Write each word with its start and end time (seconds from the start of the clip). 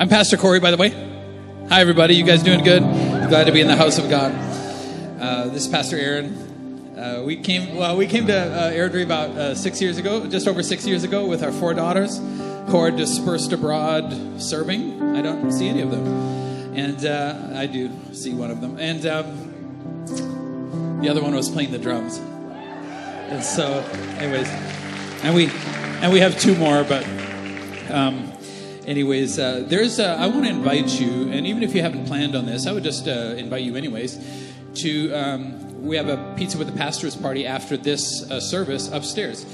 I'm 0.00 0.08
Pastor 0.08 0.38
Corey, 0.38 0.60
by 0.60 0.70
the 0.70 0.78
way. 0.78 0.88
Hi, 1.68 1.82
everybody. 1.82 2.14
You 2.14 2.24
guys 2.24 2.42
doing 2.42 2.64
good? 2.64 2.80
Glad 2.80 3.44
to 3.44 3.52
be 3.52 3.60
in 3.60 3.66
the 3.66 3.76
house 3.76 3.98
of 3.98 4.08
God. 4.08 4.32
Uh, 5.20 5.48
this 5.48 5.66
is 5.66 5.68
Pastor 5.68 5.98
Aaron. 5.98 6.96
Uh, 6.98 7.22
we 7.22 7.36
came 7.36 7.76
well. 7.76 7.98
We 7.98 8.06
came 8.06 8.26
to 8.28 8.34
uh, 8.34 8.70
Airdrie 8.70 9.04
about 9.04 9.28
uh, 9.32 9.54
six 9.54 9.78
years 9.82 9.98
ago, 9.98 10.26
just 10.26 10.48
over 10.48 10.62
six 10.62 10.86
years 10.86 11.04
ago, 11.04 11.26
with 11.26 11.42
our 11.42 11.52
four 11.52 11.74
daughters, 11.74 12.16
who 12.16 12.78
are 12.78 12.90
dispersed 12.90 13.52
abroad 13.52 14.40
serving. 14.40 15.02
I 15.16 15.20
don't 15.20 15.52
see 15.52 15.68
any 15.68 15.82
of 15.82 15.90
them, 15.90 16.06
and 16.74 17.04
uh, 17.04 17.58
I 17.58 17.66
do 17.66 17.90
see 18.14 18.32
one 18.32 18.50
of 18.50 18.62
them. 18.62 18.78
And 18.78 19.04
um, 19.04 21.00
the 21.02 21.10
other 21.10 21.20
one 21.20 21.34
was 21.34 21.50
playing 21.50 21.72
the 21.72 21.78
drums. 21.78 22.16
And 22.16 23.44
so, 23.44 23.84
anyways, 24.16 24.48
and 25.24 25.34
we 25.34 25.50
and 26.00 26.10
we 26.10 26.20
have 26.20 26.40
two 26.40 26.56
more, 26.56 26.84
but. 26.84 27.06
Um, 27.90 28.29
anyways, 28.90 29.38
uh, 29.38 29.64
there's. 29.66 30.00
Uh, 30.00 30.16
I 30.18 30.26
want 30.26 30.44
to 30.44 30.50
invite 30.50 31.00
you, 31.00 31.30
and 31.30 31.46
even 31.46 31.62
if 31.62 31.74
you 31.74 31.80
haven't 31.80 32.06
planned 32.06 32.34
on 32.34 32.44
this, 32.44 32.66
I 32.66 32.72
would 32.72 32.82
just 32.82 33.06
uh, 33.06 33.34
invite 33.38 33.62
you 33.62 33.76
anyways. 33.76 34.18
To 34.82 35.12
um, 35.12 35.82
we 35.82 35.96
have 35.96 36.08
a 36.08 36.34
pizza 36.36 36.58
with 36.58 36.66
the 36.66 36.76
pastors 36.76 37.16
party 37.16 37.46
after 37.46 37.76
this 37.76 38.28
uh, 38.30 38.40
service 38.40 38.90
upstairs, 38.90 39.46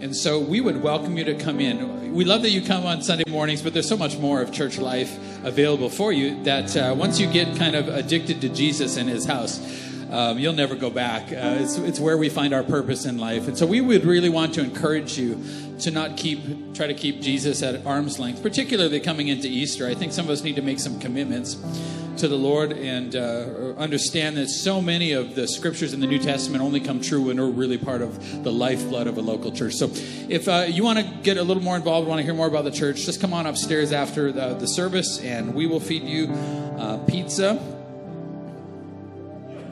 and 0.00 0.14
so 0.14 0.38
we 0.38 0.60
would 0.60 0.80
welcome 0.80 1.18
you 1.18 1.24
to 1.24 1.34
come 1.34 1.60
in. 1.60 2.14
We 2.14 2.24
love 2.24 2.42
that 2.42 2.50
you 2.50 2.62
come 2.62 2.86
on 2.86 3.02
Sunday 3.02 3.28
mornings, 3.28 3.62
but 3.62 3.74
there's 3.74 3.88
so 3.88 3.96
much 3.96 4.16
more 4.18 4.40
of 4.40 4.52
church 4.52 4.78
life 4.78 5.18
available 5.44 5.90
for 5.90 6.12
you 6.12 6.42
that 6.44 6.76
uh, 6.76 6.94
once 6.96 7.18
you 7.18 7.26
get 7.26 7.56
kind 7.56 7.74
of 7.74 7.88
addicted 7.88 8.40
to 8.42 8.48
Jesus 8.48 8.96
and 8.96 9.08
His 9.08 9.26
house. 9.26 9.82
Um, 10.10 10.38
you'll 10.38 10.52
never 10.52 10.76
go 10.76 10.90
back. 10.90 11.32
Uh, 11.32 11.56
it's, 11.58 11.76
it's 11.76 11.98
where 11.98 12.16
we 12.16 12.28
find 12.28 12.54
our 12.54 12.62
purpose 12.62 13.04
in 13.04 13.18
life. 13.18 13.48
And 13.48 13.58
so 13.58 13.66
we 13.66 13.80
would 13.80 14.04
really 14.04 14.28
want 14.28 14.54
to 14.54 14.60
encourage 14.62 15.18
you 15.18 15.42
to 15.80 15.90
not 15.90 16.16
keep, 16.16 16.74
try 16.74 16.86
to 16.86 16.94
keep 16.94 17.20
Jesus 17.20 17.62
at 17.62 17.84
arm's 17.86 18.18
length, 18.18 18.42
particularly 18.42 19.00
coming 19.00 19.28
into 19.28 19.48
Easter. 19.48 19.86
I 19.86 19.94
think 19.94 20.12
some 20.12 20.26
of 20.26 20.30
us 20.30 20.42
need 20.42 20.56
to 20.56 20.62
make 20.62 20.78
some 20.78 20.98
commitments 21.00 21.56
to 22.18 22.28
the 22.28 22.36
Lord 22.36 22.72
and 22.72 23.16
uh, 23.16 23.74
understand 23.76 24.36
that 24.36 24.48
so 24.48 24.80
many 24.80 25.12
of 25.12 25.34
the 25.34 25.48
scriptures 25.48 25.92
in 25.92 26.00
the 26.00 26.06
New 26.06 26.20
Testament 26.20 26.62
only 26.62 26.80
come 26.80 27.00
true 27.00 27.22
when 27.22 27.38
we're 27.38 27.48
really 27.48 27.78
part 27.78 28.02
of 28.02 28.44
the 28.44 28.52
lifeblood 28.52 29.08
of 29.08 29.18
a 29.18 29.20
local 29.20 29.50
church. 29.50 29.74
So 29.74 29.90
if 30.28 30.46
uh, 30.46 30.66
you 30.68 30.84
want 30.84 31.00
to 31.00 31.04
get 31.22 31.38
a 31.38 31.42
little 31.42 31.62
more 31.62 31.76
involved, 31.76 32.06
want 32.06 32.20
to 32.20 32.24
hear 32.24 32.34
more 32.34 32.46
about 32.46 32.64
the 32.64 32.70
church, 32.70 33.04
just 33.04 33.20
come 33.20 33.32
on 33.32 33.46
upstairs 33.46 33.92
after 33.92 34.30
the, 34.30 34.54
the 34.54 34.66
service 34.66 35.20
and 35.20 35.54
we 35.54 35.66
will 35.66 35.80
feed 35.80 36.04
you 36.04 36.28
uh, 36.30 36.98
pizza 36.98 37.60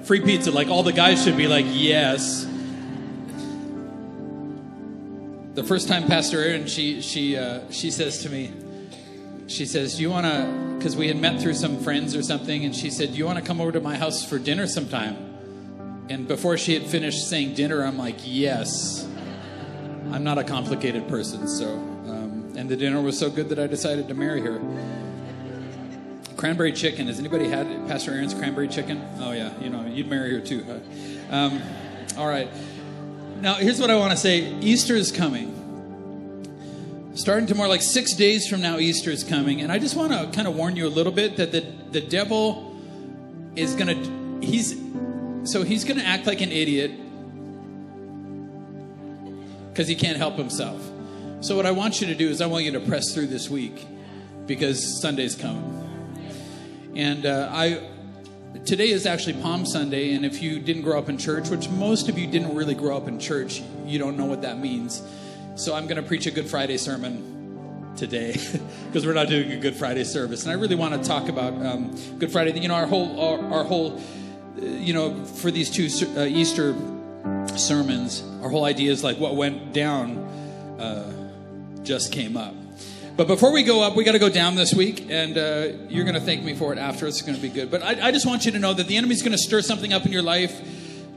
free 0.04 0.20
pizza. 0.20 0.50
Like 0.50 0.68
all 0.68 0.82
the 0.82 0.92
guys 0.92 1.22
should 1.24 1.36
be 1.36 1.48
like, 1.48 1.66
yes. 1.68 2.44
The 5.54 5.62
first 5.62 5.86
time 5.86 6.06
Pastor 6.06 6.42
Aaron, 6.42 6.66
she 6.66 7.02
she 7.02 7.36
uh, 7.36 7.70
she 7.70 7.90
says 7.90 8.22
to 8.22 8.30
me, 8.30 8.52
she 9.48 9.66
says, 9.66 9.96
"Do 9.96 10.02
you 10.02 10.10
want 10.10 10.26
to?" 10.26 10.76
Because 10.78 10.96
we 10.96 11.08
had 11.08 11.18
met 11.18 11.40
through 11.40 11.54
some 11.54 11.78
friends 11.78 12.16
or 12.16 12.22
something, 12.22 12.64
and 12.64 12.74
she 12.74 12.90
said, 12.90 13.12
"Do 13.12 13.18
you 13.18 13.26
want 13.26 13.38
to 13.38 13.44
come 13.44 13.60
over 13.60 13.70
to 13.72 13.80
my 13.80 13.96
house 13.96 14.24
for 14.24 14.38
dinner 14.38 14.66
sometime?" 14.66 15.16
And 16.08 16.26
before 16.26 16.56
she 16.56 16.74
had 16.74 16.84
finished 16.84 17.28
saying 17.28 17.54
dinner, 17.54 17.84
I'm 17.84 17.98
like, 17.98 18.16
"Yes." 18.24 19.06
I'm 20.10 20.24
not 20.24 20.36
a 20.36 20.44
complicated 20.44 21.08
person, 21.08 21.48
so 21.48 21.72
um, 21.72 22.52
and 22.56 22.68
the 22.68 22.76
dinner 22.76 23.00
was 23.00 23.18
so 23.18 23.30
good 23.30 23.48
that 23.48 23.58
I 23.58 23.66
decided 23.66 24.08
to 24.08 24.14
marry 24.14 24.42
her. 24.42 24.60
Cranberry 26.36 26.72
chicken. 26.72 27.06
Has 27.06 27.18
anybody 27.18 27.48
had 27.48 27.66
Pastor 27.88 28.12
Aaron's 28.12 28.34
cranberry 28.34 28.68
chicken? 28.68 29.02
Oh 29.20 29.32
yeah, 29.32 29.58
you 29.60 29.70
know 29.70 29.86
you'd 29.86 30.08
marry 30.08 30.32
her 30.32 30.40
too. 30.40 30.64
Huh? 30.64 31.34
Um, 31.34 31.62
all 32.18 32.26
right. 32.26 32.48
Now 33.42 33.54
here's 33.54 33.80
what 33.80 33.90
I 33.90 33.96
want 33.96 34.12
to 34.12 34.16
say. 34.16 34.54
Easter 34.60 34.94
is 34.94 35.10
coming. 35.10 35.48
Starting 37.16 37.48
tomorrow, 37.48 37.68
like 37.68 37.82
six 37.82 38.14
days 38.14 38.46
from 38.46 38.60
now, 38.60 38.78
Easter 38.78 39.10
is 39.10 39.24
coming, 39.24 39.62
and 39.62 39.72
I 39.72 39.80
just 39.80 39.96
want 39.96 40.12
to 40.12 40.30
kind 40.32 40.46
of 40.46 40.54
warn 40.54 40.76
you 40.76 40.86
a 40.86 40.88
little 40.88 41.10
bit 41.10 41.36
that 41.38 41.50
the 41.50 41.62
the 41.90 42.00
devil 42.00 42.80
is 43.56 43.74
gonna 43.74 43.96
he's 44.40 44.80
so 45.42 45.64
he's 45.64 45.82
gonna 45.82 46.04
act 46.04 46.28
like 46.28 46.40
an 46.40 46.52
idiot 46.52 46.92
because 49.70 49.88
he 49.88 49.96
can't 49.96 50.18
help 50.18 50.36
himself. 50.36 50.80
So 51.40 51.56
what 51.56 51.66
I 51.66 51.72
want 51.72 52.00
you 52.00 52.06
to 52.06 52.14
do 52.14 52.28
is 52.28 52.40
I 52.40 52.46
want 52.46 52.64
you 52.64 52.70
to 52.70 52.80
press 52.80 53.12
through 53.12 53.26
this 53.26 53.50
week 53.50 53.84
because 54.46 55.02
Sunday's 55.02 55.34
coming. 55.34 55.80
And 56.94 57.26
uh, 57.26 57.48
I 57.50 57.88
today 58.64 58.90
is 58.90 59.06
actually 59.06 59.34
Palm 59.34 59.66
Sunday, 59.66 60.14
and 60.14 60.24
if 60.24 60.42
you 60.42 60.60
didn't 60.60 60.82
grow 60.82 60.98
up 60.98 61.08
in 61.08 61.18
church, 61.18 61.48
which 61.48 61.68
most 61.70 62.08
of 62.08 62.18
you 62.18 62.26
didn't 62.26 62.54
really 62.54 62.74
grow 62.74 62.96
up 62.96 63.08
in 63.08 63.18
church, 63.18 63.62
you 63.84 63.98
don't 63.98 64.16
know 64.16 64.26
what 64.26 64.42
that 64.42 64.58
means. 64.58 65.02
So 65.56 65.74
I'm 65.74 65.86
going 65.86 65.96
to 65.96 66.02
preach 66.02 66.26
a 66.26 66.30
Good 66.30 66.48
Friday 66.48 66.78
sermon 66.78 67.94
today 67.96 68.32
because 68.86 69.06
we're 69.06 69.12
not 69.12 69.28
doing 69.28 69.52
a 69.52 69.58
Good 69.58 69.74
Friday 69.74 70.04
service, 70.04 70.44
and 70.44 70.52
I 70.52 70.54
really 70.54 70.76
want 70.76 70.94
to 70.94 71.06
talk 71.06 71.28
about 71.28 71.54
um, 71.64 71.94
Good 72.18 72.32
Friday. 72.32 72.58
You 72.58 72.68
know, 72.68 72.74
our 72.74 72.86
whole 72.86 73.20
our, 73.20 73.52
our 73.52 73.64
whole 73.64 73.98
uh, 74.60 74.64
you 74.64 74.94
know 74.94 75.24
for 75.24 75.50
these 75.50 75.70
two 75.70 75.88
uh, 76.16 76.24
Easter 76.24 76.74
sermons, 77.56 78.22
our 78.42 78.48
whole 78.48 78.64
idea 78.64 78.90
is 78.90 79.04
like 79.04 79.18
what 79.18 79.36
went 79.36 79.72
down 79.72 80.18
uh, 80.78 81.12
just 81.82 82.12
came 82.12 82.36
up. 82.36 82.54
But 83.14 83.26
before 83.26 83.52
we 83.52 83.62
go 83.62 83.82
up, 83.82 83.94
we 83.94 84.04
got 84.04 84.12
to 84.12 84.18
go 84.18 84.30
down 84.30 84.54
this 84.54 84.72
week, 84.72 85.10
and 85.10 85.36
uh, 85.36 85.68
you're 85.88 86.04
going 86.04 86.14
to 86.14 86.20
thank 86.20 86.42
me 86.42 86.54
for 86.54 86.72
it 86.72 86.78
after. 86.78 87.06
It's 87.06 87.20
going 87.20 87.34
to 87.34 87.42
be 87.42 87.50
good. 87.50 87.70
But 87.70 87.82
I, 87.82 88.08
I 88.08 88.10
just 88.10 88.24
want 88.24 88.46
you 88.46 88.52
to 88.52 88.58
know 88.58 88.72
that 88.72 88.86
the 88.86 88.96
enemy's 88.96 89.20
going 89.20 89.32
to 89.32 89.38
stir 89.38 89.60
something 89.60 89.92
up 89.92 90.06
in 90.06 90.12
your 90.12 90.22
life, 90.22 90.58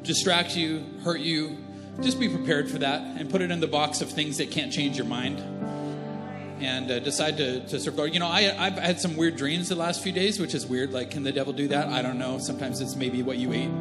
distract 0.04 0.58
you, 0.58 0.84
hurt 1.06 1.22
you. 1.22 1.58
Just 2.02 2.20
be 2.20 2.28
prepared 2.28 2.70
for 2.70 2.80
that, 2.80 3.02
and 3.18 3.30
put 3.30 3.42
it 3.42 3.50
in 3.50 3.62
the 3.62 3.68
box 3.68 4.02
of 4.02 4.10
things 4.10 4.38
that 4.38 4.52
can't 4.52 4.74
change 4.74 4.98
your 4.98 5.06
mind. 5.06 5.40
And 6.60 6.92
uh, 6.92 7.00
decide 7.00 7.38
to, 7.38 7.66
to 7.68 7.80
serve 7.80 7.96
God. 7.96 8.14
You 8.14 8.20
know, 8.20 8.28
I, 8.28 8.54
I've 8.58 8.78
had 8.78 9.00
some 9.00 9.16
weird 9.16 9.38
dreams 9.38 9.70
the 9.70 9.76
last 9.76 10.04
few 10.04 10.12
days, 10.12 10.38
which 10.38 10.54
is 10.54 10.66
weird. 10.66 10.92
Like, 10.92 11.12
can 11.12 11.24
the 11.24 11.32
devil 11.32 11.54
do 11.54 11.70
that? 11.70 11.88
I 11.88 12.02
don't 12.02 12.20
know. 12.20 12.40
Sometimes 12.40 12.82
it's 12.82 12.98
maybe 12.98 13.24
what 13.24 13.38
you 13.38 13.54
ate 13.54 13.72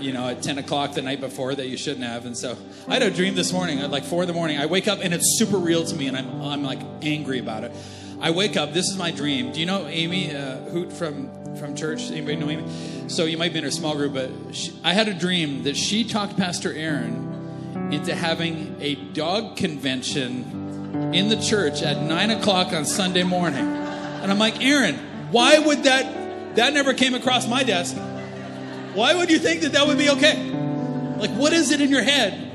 you 0.00 0.12
know, 0.12 0.28
at 0.28 0.42
10 0.42 0.58
o'clock 0.58 0.94
the 0.94 1.02
night 1.02 1.20
before 1.20 1.54
that 1.54 1.68
you 1.68 1.76
shouldn't 1.76 2.04
have. 2.04 2.26
And 2.26 2.36
so 2.36 2.56
I 2.88 2.94
had 2.94 3.02
a 3.02 3.10
dream 3.10 3.34
this 3.34 3.52
morning 3.52 3.80
at 3.80 3.90
like 3.90 4.04
4 4.04 4.22
in 4.22 4.28
the 4.28 4.34
morning. 4.34 4.58
I 4.58 4.66
wake 4.66 4.88
up 4.88 5.00
and 5.02 5.14
it's 5.14 5.38
super 5.38 5.56
real 5.56 5.84
to 5.84 5.94
me 5.94 6.08
and 6.08 6.16
I'm, 6.16 6.42
I'm 6.42 6.62
like 6.62 6.80
angry 7.02 7.38
about 7.38 7.64
it. 7.64 7.72
I 8.20 8.32
wake 8.32 8.56
up, 8.56 8.74
this 8.74 8.88
is 8.88 8.98
my 8.98 9.10
dream. 9.10 9.50
Do 9.52 9.60
you 9.60 9.66
know 9.66 9.86
Amy 9.86 10.34
uh, 10.34 10.58
Hoot 10.70 10.92
from, 10.92 11.56
from 11.56 11.74
church? 11.74 12.10
Anybody 12.10 12.36
know 12.36 12.50
Amy? 12.50 13.08
So 13.08 13.24
you 13.24 13.38
might 13.38 13.52
be 13.52 13.58
in 13.58 13.64
her 13.64 13.70
small 13.70 13.96
group, 13.96 14.12
but 14.12 14.54
she, 14.54 14.78
I 14.84 14.92
had 14.92 15.08
a 15.08 15.14
dream 15.14 15.62
that 15.62 15.76
she 15.76 16.04
talked 16.04 16.36
Pastor 16.36 16.72
Aaron 16.72 17.88
into 17.92 18.14
having 18.14 18.76
a 18.80 18.94
dog 18.94 19.56
convention 19.56 21.12
in 21.14 21.28
the 21.28 21.36
church 21.36 21.82
at 21.82 22.02
9 22.02 22.30
o'clock 22.30 22.72
on 22.72 22.84
Sunday 22.84 23.22
morning. 23.22 23.64
And 23.64 24.30
I'm 24.30 24.38
like, 24.38 24.62
Aaron, 24.62 24.96
why 25.30 25.58
would 25.58 25.84
that, 25.84 26.56
that 26.56 26.74
never 26.74 26.92
came 26.92 27.14
across 27.14 27.48
my 27.48 27.62
desk. 27.62 27.96
Why 28.94 29.14
would 29.14 29.30
you 29.30 29.38
think 29.38 29.62
that 29.62 29.72
that 29.72 29.86
would 29.86 29.98
be 29.98 30.10
okay? 30.10 30.50
Like, 31.16 31.30
what 31.30 31.52
is 31.52 31.70
it 31.70 31.80
in 31.80 31.90
your 31.90 32.02
head? 32.02 32.50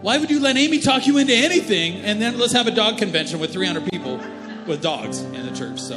Why 0.00 0.18
would 0.18 0.30
you 0.30 0.40
let 0.40 0.56
Amy 0.56 0.80
talk 0.80 1.06
you 1.06 1.18
into 1.18 1.34
anything 1.34 1.96
and 1.96 2.20
then 2.20 2.38
let's 2.38 2.52
have 2.52 2.66
a 2.66 2.70
dog 2.70 2.98
convention 2.98 3.38
with 3.38 3.52
300 3.52 3.90
people 3.90 4.20
with 4.66 4.82
dogs 4.82 5.20
in 5.20 5.46
the 5.46 5.54
church? 5.54 5.78
So, 5.78 5.96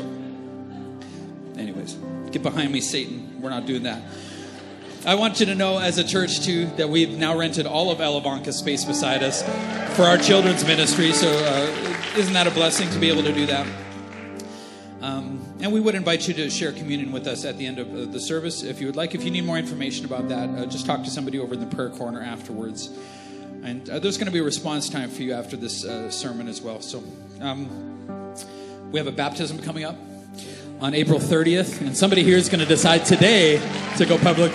anyways, 1.57 1.93
get 2.31 2.43
behind 2.43 2.71
me, 2.71 2.81
Satan. 2.81 3.41
We're 3.41 3.49
not 3.49 3.65
doing 3.65 3.83
that. 3.83 4.01
I 5.05 5.15
want 5.15 5.39
you 5.39 5.45
to 5.45 5.55
know, 5.55 5.77
as 5.79 5.99
a 5.99 6.03
church, 6.03 6.41
too, 6.41 6.65
that 6.77 6.89
we've 6.89 7.17
now 7.17 7.37
rented 7.37 7.67
all 7.67 7.91
of 7.91 7.99
Elevanca's 7.99 8.57
space 8.57 8.83
beside 8.83 9.21
us 9.21 9.43
for 9.95 10.03
our 10.03 10.17
children's 10.17 10.65
ministry. 10.65 11.11
So, 11.13 11.27
uh, 11.27 12.17
isn't 12.17 12.33
that 12.33 12.47
a 12.47 12.51
blessing 12.51 12.89
to 12.89 12.99
be 12.99 13.09
able 13.09 13.23
to 13.23 13.33
do 13.33 13.45
that? 13.45 13.67
Um, 15.05 15.39
and 15.61 15.71
we 15.71 15.79
would 15.79 15.93
invite 15.93 16.27
you 16.27 16.33
to 16.33 16.49
share 16.49 16.71
communion 16.71 17.11
with 17.11 17.27
us 17.27 17.45
at 17.45 17.59
the 17.59 17.67
end 17.67 17.77
of 17.77 18.11
the 18.11 18.19
service 18.19 18.63
if 18.63 18.81
you 18.81 18.87
would 18.87 18.95
like. 18.95 19.13
If 19.13 19.23
you 19.23 19.29
need 19.29 19.45
more 19.45 19.59
information 19.59 20.03
about 20.03 20.29
that, 20.29 20.49
uh, 20.49 20.65
just 20.65 20.87
talk 20.87 21.03
to 21.03 21.11
somebody 21.11 21.37
over 21.37 21.53
in 21.53 21.59
the 21.59 21.75
prayer 21.75 21.91
corner 21.91 22.23
afterwards. 22.23 22.89
And 23.61 23.87
uh, 23.87 23.99
there's 23.99 24.17
going 24.17 24.25
to 24.25 24.31
be 24.31 24.39
a 24.39 24.43
response 24.43 24.89
time 24.89 25.11
for 25.11 25.21
you 25.21 25.33
after 25.33 25.57
this 25.57 25.85
uh, 25.85 26.09
sermon 26.09 26.47
as 26.47 26.59
well. 26.59 26.81
So 26.81 27.03
um, 27.39 27.69
we 28.91 28.97
have 28.97 29.05
a 29.05 29.11
baptism 29.11 29.61
coming 29.61 29.83
up 29.83 29.95
on 30.79 30.95
April 30.95 31.19
30th, 31.19 31.81
and 31.81 31.95
somebody 31.95 32.23
here 32.23 32.37
is 32.37 32.49
going 32.49 32.61
to 32.61 32.65
decide 32.65 33.05
today 33.05 33.61
to 33.97 34.07
go 34.07 34.17
public. 34.17 34.51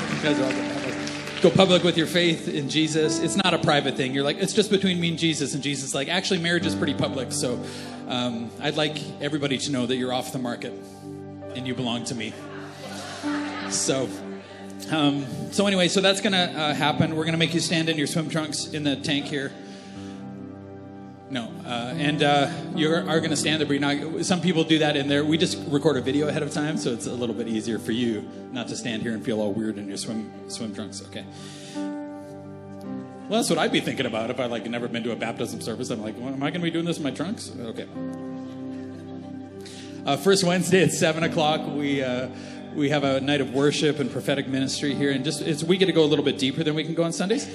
Go 1.42 1.48
public 1.50 1.82
with 1.84 1.96
your 1.96 2.06
faith 2.06 2.48
in 2.48 2.68
Jesus. 2.68 3.18
It's 3.18 3.34
not 3.34 3.54
a 3.54 3.58
private 3.58 3.96
thing. 3.96 4.12
You're 4.12 4.24
like, 4.24 4.36
it's 4.36 4.52
just 4.52 4.70
between 4.70 5.00
me 5.00 5.08
and 5.08 5.18
Jesus. 5.18 5.54
And 5.54 5.62
Jesus, 5.62 5.94
like, 5.94 6.08
actually, 6.08 6.38
marriage 6.38 6.66
is 6.66 6.74
pretty 6.74 6.92
public. 6.92 7.32
So 7.32 7.58
um, 8.08 8.50
I'd 8.60 8.76
like 8.76 8.98
everybody 9.22 9.56
to 9.56 9.72
know 9.72 9.86
that 9.86 9.96
you're 9.96 10.12
off 10.12 10.34
the 10.34 10.38
market 10.38 10.74
and 11.54 11.66
you 11.66 11.74
belong 11.74 12.04
to 12.04 12.14
me. 12.14 12.34
So, 13.70 14.06
um, 14.90 15.24
so 15.50 15.66
anyway, 15.66 15.88
so 15.88 16.02
that's 16.02 16.20
to 16.34 16.38
uh, 16.38 16.74
happen. 16.74 17.16
We're 17.16 17.24
to 17.32 17.38
make 17.38 17.54
you 17.54 17.60
stand 17.60 17.88
in 17.88 17.96
your 17.96 18.06
swim 18.06 18.28
trunks 18.28 18.66
in 18.74 18.84
the 18.84 18.96
tank 18.96 19.24
here. 19.24 19.50
No, 21.30 21.44
uh, 21.64 21.94
and 21.96 22.24
uh, 22.24 22.50
you 22.74 22.92
are 22.92 23.20
going 23.20 23.30
to 23.30 23.36
stand 23.36 23.62
there. 23.62 23.78
Now, 23.78 24.20
some 24.22 24.40
people 24.40 24.64
do 24.64 24.80
that 24.80 24.96
in 24.96 25.06
there. 25.06 25.24
We 25.24 25.38
just 25.38 25.58
record 25.68 25.96
a 25.96 26.00
video 26.00 26.26
ahead 26.26 26.42
of 26.42 26.52
time, 26.52 26.76
so 26.76 26.92
it's 26.92 27.06
a 27.06 27.12
little 27.12 27.36
bit 27.36 27.46
easier 27.46 27.78
for 27.78 27.92
you 27.92 28.28
not 28.50 28.66
to 28.66 28.76
stand 28.76 29.02
here 29.02 29.12
and 29.12 29.24
feel 29.24 29.40
all 29.40 29.52
weird 29.52 29.78
in 29.78 29.86
your 29.86 29.96
swim 29.96 30.32
swim 30.50 30.74
trunks. 30.74 31.02
Okay. 31.06 31.24
Well, 31.76 33.38
that's 33.38 33.48
what 33.48 33.60
I'd 33.60 33.70
be 33.70 33.80
thinking 33.80 34.06
about 34.06 34.30
if 34.30 34.40
I 34.40 34.46
like 34.46 34.68
never 34.68 34.88
been 34.88 35.04
to 35.04 35.12
a 35.12 35.16
baptism 35.16 35.60
service. 35.60 35.90
I'm 35.90 36.02
like, 36.02 36.18
well, 36.18 36.30
am 36.30 36.42
I 36.42 36.50
going 36.50 36.62
to 36.62 36.64
be 36.64 36.70
doing 36.72 36.84
this 36.84 36.96
in 36.96 37.04
my 37.04 37.12
trunks? 37.12 37.52
Okay. 37.60 37.86
Uh, 40.04 40.16
first 40.16 40.42
Wednesday 40.42 40.82
at 40.82 40.90
seven 40.90 41.22
o'clock, 41.22 41.64
we 41.64 42.02
uh, 42.02 42.28
we 42.74 42.88
have 42.88 43.04
a 43.04 43.20
night 43.20 43.40
of 43.40 43.54
worship 43.54 44.00
and 44.00 44.10
prophetic 44.10 44.48
ministry 44.48 44.96
here, 44.96 45.12
and 45.12 45.24
just 45.24 45.42
it's, 45.42 45.62
we 45.62 45.76
get 45.76 45.86
to 45.86 45.92
go 45.92 46.02
a 46.02 46.10
little 46.10 46.24
bit 46.24 46.38
deeper 46.38 46.64
than 46.64 46.74
we 46.74 46.82
can 46.82 46.94
go 46.94 47.04
on 47.04 47.12
Sundays. 47.12 47.46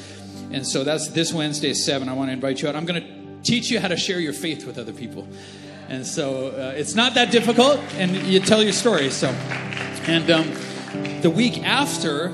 And 0.54 0.66
so 0.66 0.86
that's 0.86 1.10
this 1.10 1.33
Wednesday 1.33 1.74
seven. 1.74 2.07
I 2.07 2.13
want 2.13 2.30
to 2.30 2.33
invite 2.33 2.62
you 2.62 2.69
out. 2.69 2.77
I'm 2.77 2.86
going 2.86 3.04
to 3.04 3.25
teach 3.46 3.70
you 3.72 3.80
how 3.80 3.88
to 3.88 3.96
share 3.96 4.20
your 4.20 4.34
faith 4.34 4.66
with 4.66 4.78
other 4.78 4.94
people, 4.94 5.28
and 5.88 6.06
so 6.06 6.48
uh, 6.48 6.74
it's 6.76 6.96
not 6.96 7.14
that 7.14 7.32
difficult, 7.32 7.80
and 7.96 8.12
you 8.28 8.40
tell 8.40 8.62
your 8.62 8.74
story. 8.74 9.10
So, 9.12 9.30
and 10.08 10.30
um, 10.30 10.52
the 11.22 11.30
week 11.30 11.64
after 11.64 12.28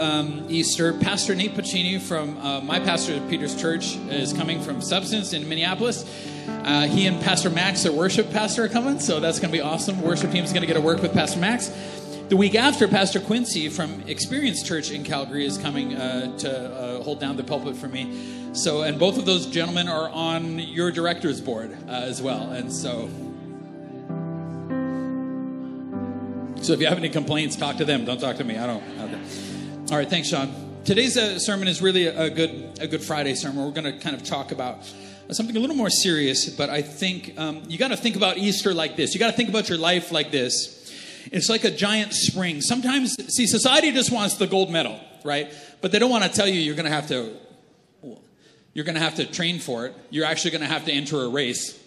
um, 0.00 0.46
Easter, 0.48 0.92
Pastor 0.92 1.34
Nate 1.34 1.54
Pacini 1.54 2.00
from 2.00 2.36
uh, 2.38 2.60
my 2.60 2.80
pastor 2.80 3.14
at 3.14 3.28
Peter's 3.28 3.54
Church 3.60 3.96
is 4.08 4.32
coming 4.32 4.60
from 4.60 4.80
Substance 4.80 5.32
in 5.32 5.48
Minneapolis. 5.48 6.04
Uh, 6.48 6.86
he 6.86 7.06
and 7.06 7.20
Pastor 7.22 7.50
Max, 7.50 7.82
their 7.82 7.92
worship 7.92 8.30
pastor, 8.30 8.64
are 8.64 8.68
coming, 8.68 8.98
so 8.98 9.20
that's 9.20 9.38
going 9.38 9.52
to 9.52 9.56
be 9.56 9.62
awesome. 9.62 10.00
Worship 10.02 10.32
team 10.32 10.44
is 10.44 10.52
going 10.52 10.62
to 10.62 10.66
get 10.66 10.74
to 10.74 10.80
work 10.80 11.00
with 11.00 11.12
Pastor 11.12 11.38
Max. 11.38 11.70
The 12.28 12.38
week 12.38 12.54
after, 12.54 12.88
Pastor 12.88 13.20
Quincy 13.20 13.68
from 13.68 14.00
Experience 14.08 14.62
Church 14.62 14.90
in 14.90 15.04
Calgary 15.04 15.44
is 15.44 15.58
coming 15.58 15.94
uh, 15.94 16.34
to 16.38 16.74
uh, 16.74 17.02
hold 17.02 17.20
down 17.20 17.36
the 17.36 17.44
pulpit 17.44 17.76
for 17.76 17.86
me. 17.86 18.54
So, 18.54 18.80
and 18.80 18.98
both 18.98 19.18
of 19.18 19.26
those 19.26 19.44
gentlemen 19.44 19.88
are 19.88 20.08
on 20.08 20.58
your 20.58 20.90
director's 20.90 21.42
board 21.42 21.76
uh, 21.86 21.90
as 21.90 22.22
well, 22.22 22.50
and 22.50 22.72
so. 22.72 23.10
So 26.64 26.72
if 26.72 26.80
you 26.80 26.86
have 26.86 26.96
any 26.96 27.10
complaints, 27.10 27.56
talk 27.56 27.76
to 27.76 27.84
them. 27.84 28.06
Don't 28.06 28.20
talk 28.20 28.36
to 28.36 28.44
me. 28.44 28.56
I 28.56 28.66
don't. 28.68 28.82
Okay. 29.00 29.20
All 29.90 29.98
right, 29.98 30.08
thanks, 30.08 30.28
Sean. 30.28 30.80
Today's 30.86 31.18
uh, 31.18 31.38
sermon 31.38 31.68
is 31.68 31.82
really 31.82 32.06
a, 32.06 32.30
good 32.30 32.78
a 32.80 32.86
Good 32.86 33.02
Friday 33.02 33.34
sermon. 33.34 33.66
We're 33.66 33.72
going 33.72 33.92
to 33.92 33.98
kind 33.98 34.16
of 34.16 34.24
talk 34.24 34.50
about 34.50 34.90
something 35.30 35.56
a 35.56 35.60
little 35.60 35.76
more 35.76 35.90
serious, 35.90 36.48
but 36.48 36.70
I 36.70 36.80
think 36.80 37.34
um, 37.38 37.64
you 37.68 37.76
got 37.76 37.88
to 37.88 37.98
think 37.98 38.16
about 38.16 38.38
Easter 38.38 38.72
like 38.72 38.96
this. 38.96 39.12
You 39.12 39.20
got 39.20 39.30
to 39.30 39.36
think 39.36 39.50
about 39.50 39.68
your 39.68 39.78
life 39.78 40.10
like 40.10 40.30
this. 40.30 40.83
It's 41.32 41.48
like 41.48 41.64
a 41.64 41.70
giant 41.70 42.12
spring. 42.12 42.60
Sometimes, 42.60 43.16
see, 43.34 43.46
society 43.46 43.92
just 43.92 44.12
wants 44.12 44.36
the 44.36 44.46
gold 44.46 44.70
medal, 44.70 45.00
right? 45.24 45.52
But 45.80 45.92
they 45.92 45.98
don't 45.98 46.10
want 46.10 46.24
to 46.24 46.30
tell 46.30 46.48
you 46.48 46.60
you're 46.60 46.74
going 46.74 46.84
to 46.84 46.90
have 46.90 47.08
to. 47.08 47.36
You're 48.72 48.84
going 48.84 48.96
to 48.96 49.00
have 49.00 49.14
to 49.16 49.24
train 49.24 49.60
for 49.60 49.86
it. 49.86 49.94
You're 50.10 50.24
actually 50.24 50.50
going 50.50 50.62
to 50.62 50.66
have 50.66 50.84
to 50.86 50.92
enter 50.92 51.22
a 51.22 51.28
race. 51.28 51.80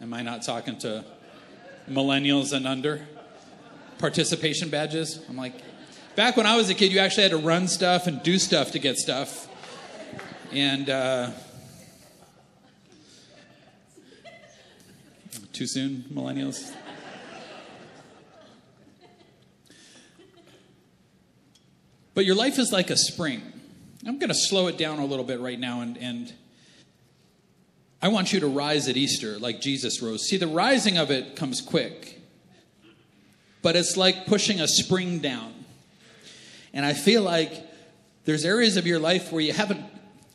Am 0.00 0.12
I 0.12 0.22
not 0.22 0.42
talking 0.42 0.78
to 0.78 1.04
millennials 1.88 2.52
and 2.52 2.66
under? 2.66 3.06
Participation 3.98 4.68
badges. 4.68 5.20
I'm 5.28 5.36
like, 5.36 5.54
Back 6.16 6.36
when 6.36 6.46
I 6.46 6.56
was 6.56 6.70
a 6.70 6.74
kid, 6.74 6.92
you 6.92 7.00
actually 7.00 7.24
had 7.24 7.32
to 7.32 7.38
run 7.38 7.66
stuff 7.66 8.06
and 8.06 8.22
do 8.22 8.38
stuff 8.38 8.70
to 8.70 8.78
get 8.78 8.98
stuff. 8.98 9.48
And 10.52 10.88
uh, 10.88 11.32
too 15.52 15.66
soon, 15.66 16.04
millennials? 16.12 16.72
But 22.14 22.24
your 22.24 22.36
life 22.36 22.58
is 22.58 22.72
like 22.72 22.90
a 22.90 22.96
spring. 22.96 23.42
I'm 24.06 24.18
going 24.18 24.28
to 24.28 24.34
slow 24.34 24.68
it 24.68 24.78
down 24.78 24.98
a 25.00 25.04
little 25.04 25.24
bit 25.24 25.40
right 25.40 25.58
now, 25.58 25.80
and, 25.80 25.96
and 25.96 26.32
I 28.00 28.08
want 28.08 28.32
you 28.32 28.40
to 28.40 28.46
rise 28.46 28.88
at 28.88 28.96
Easter 28.96 29.38
like 29.38 29.60
Jesus 29.60 30.00
rose. 30.02 30.28
See, 30.28 30.36
the 30.36 30.46
rising 30.46 30.98
of 30.98 31.10
it 31.10 31.36
comes 31.36 31.60
quick, 31.60 32.20
but 33.62 33.76
it's 33.76 33.96
like 33.96 34.26
pushing 34.26 34.60
a 34.60 34.68
spring 34.68 35.18
down. 35.20 35.52
And 36.72 36.84
I 36.84 36.92
feel 36.92 37.22
like 37.22 37.66
there's 38.24 38.44
areas 38.44 38.76
of 38.76 38.86
your 38.86 38.98
life 38.98 39.32
where 39.32 39.40
you 39.40 39.52
haven't 39.52 39.84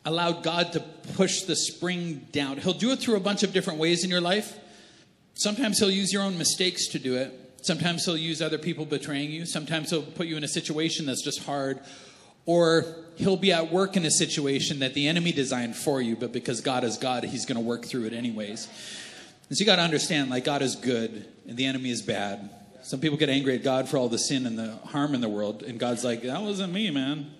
allowed 0.03 0.43
God 0.43 0.73
to 0.73 0.79
push 1.15 1.43
the 1.43 1.55
spring 1.55 2.27
down. 2.31 2.57
He'll 2.57 2.73
do 2.73 2.91
it 2.91 2.99
through 2.99 3.17
a 3.17 3.21
bunch 3.21 3.43
of 3.43 3.53
different 3.53 3.79
ways 3.79 4.03
in 4.03 4.09
your 4.09 4.21
life. 4.21 4.57
Sometimes 5.35 5.79
He'll 5.79 5.91
use 5.91 6.11
your 6.11 6.23
own 6.23 6.37
mistakes 6.37 6.87
to 6.87 6.99
do 6.99 7.15
it. 7.15 7.38
Sometimes 7.61 8.05
He'll 8.05 8.17
use 8.17 8.41
other 8.41 8.57
people 8.57 8.85
betraying 8.85 9.31
you. 9.31 9.45
Sometimes 9.45 9.89
He'll 9.89 10.01
put 10.01 10.27
you 10.27 10.37
in 10.37 10.43
a 10.43 10.47
situation 10.47 11.05
that's 11.05 11.23
just 11.23 11.43
hard. 11.43 11.79
Or 12.45 12.85
He'll 13.15 13.37
be 13.37 13.51
at 13.51 13.71
work 13.71 13.97
in 13.97 14.05
a 14.05 14.11
situation 14.11 14.79
that 14.79 14.93
the 14.93 15.07
enemy 15.07 15.31
designed 15.31 15.75
for 15.75 16.01
you, 16.01 16.15
but 16.15 16.31
because 16.31 16.61
God 16.61 16.83
is 16.83 16.97
God, 16.97 17.23
He's 17.23 17.45
going 17.45 17.57
to 17.57 17.65
work 17.65 17.85
through 17.85 18.05
it 18.05 18.13
anyways. 18.13 18.67
And 19.49 19.57
so 19.57 19.61
you 19.61 19.65
got 19.65 19.77
to 19.77 19.81
understand, 19.81 20.29
like, 20.29 20.45
God 20.45 20.61
is 20.61 20.75
good 20.75 21.27
and 21.47 21.57
the 21.57 21.65
enemy 21.65 21.89
is 21.89 22.01
bad. 22.01 22.49
Some 22.81 22.99
people 22.99 23.17
get 23.17 23.29
angry 23.29 23.55
at 23.55 23.63
God 23.63 23.89
for 23.89 23.97
all 23.97 24.09
the 24.09 24.17
sin 24.17 24.45
and 24.45 24.57
the 24.57 24.75
harm 24.87 25.13
in 25.13 25.21
the 25.21 25.29
world, 25.29 25.63
and 25.63 25.79
God's 25.79 26.03
like, 26.03 26.23
that 26.23 26.41
wasn't 26.41 26.73
me, 26.73 26.89
man. 26.89 27.31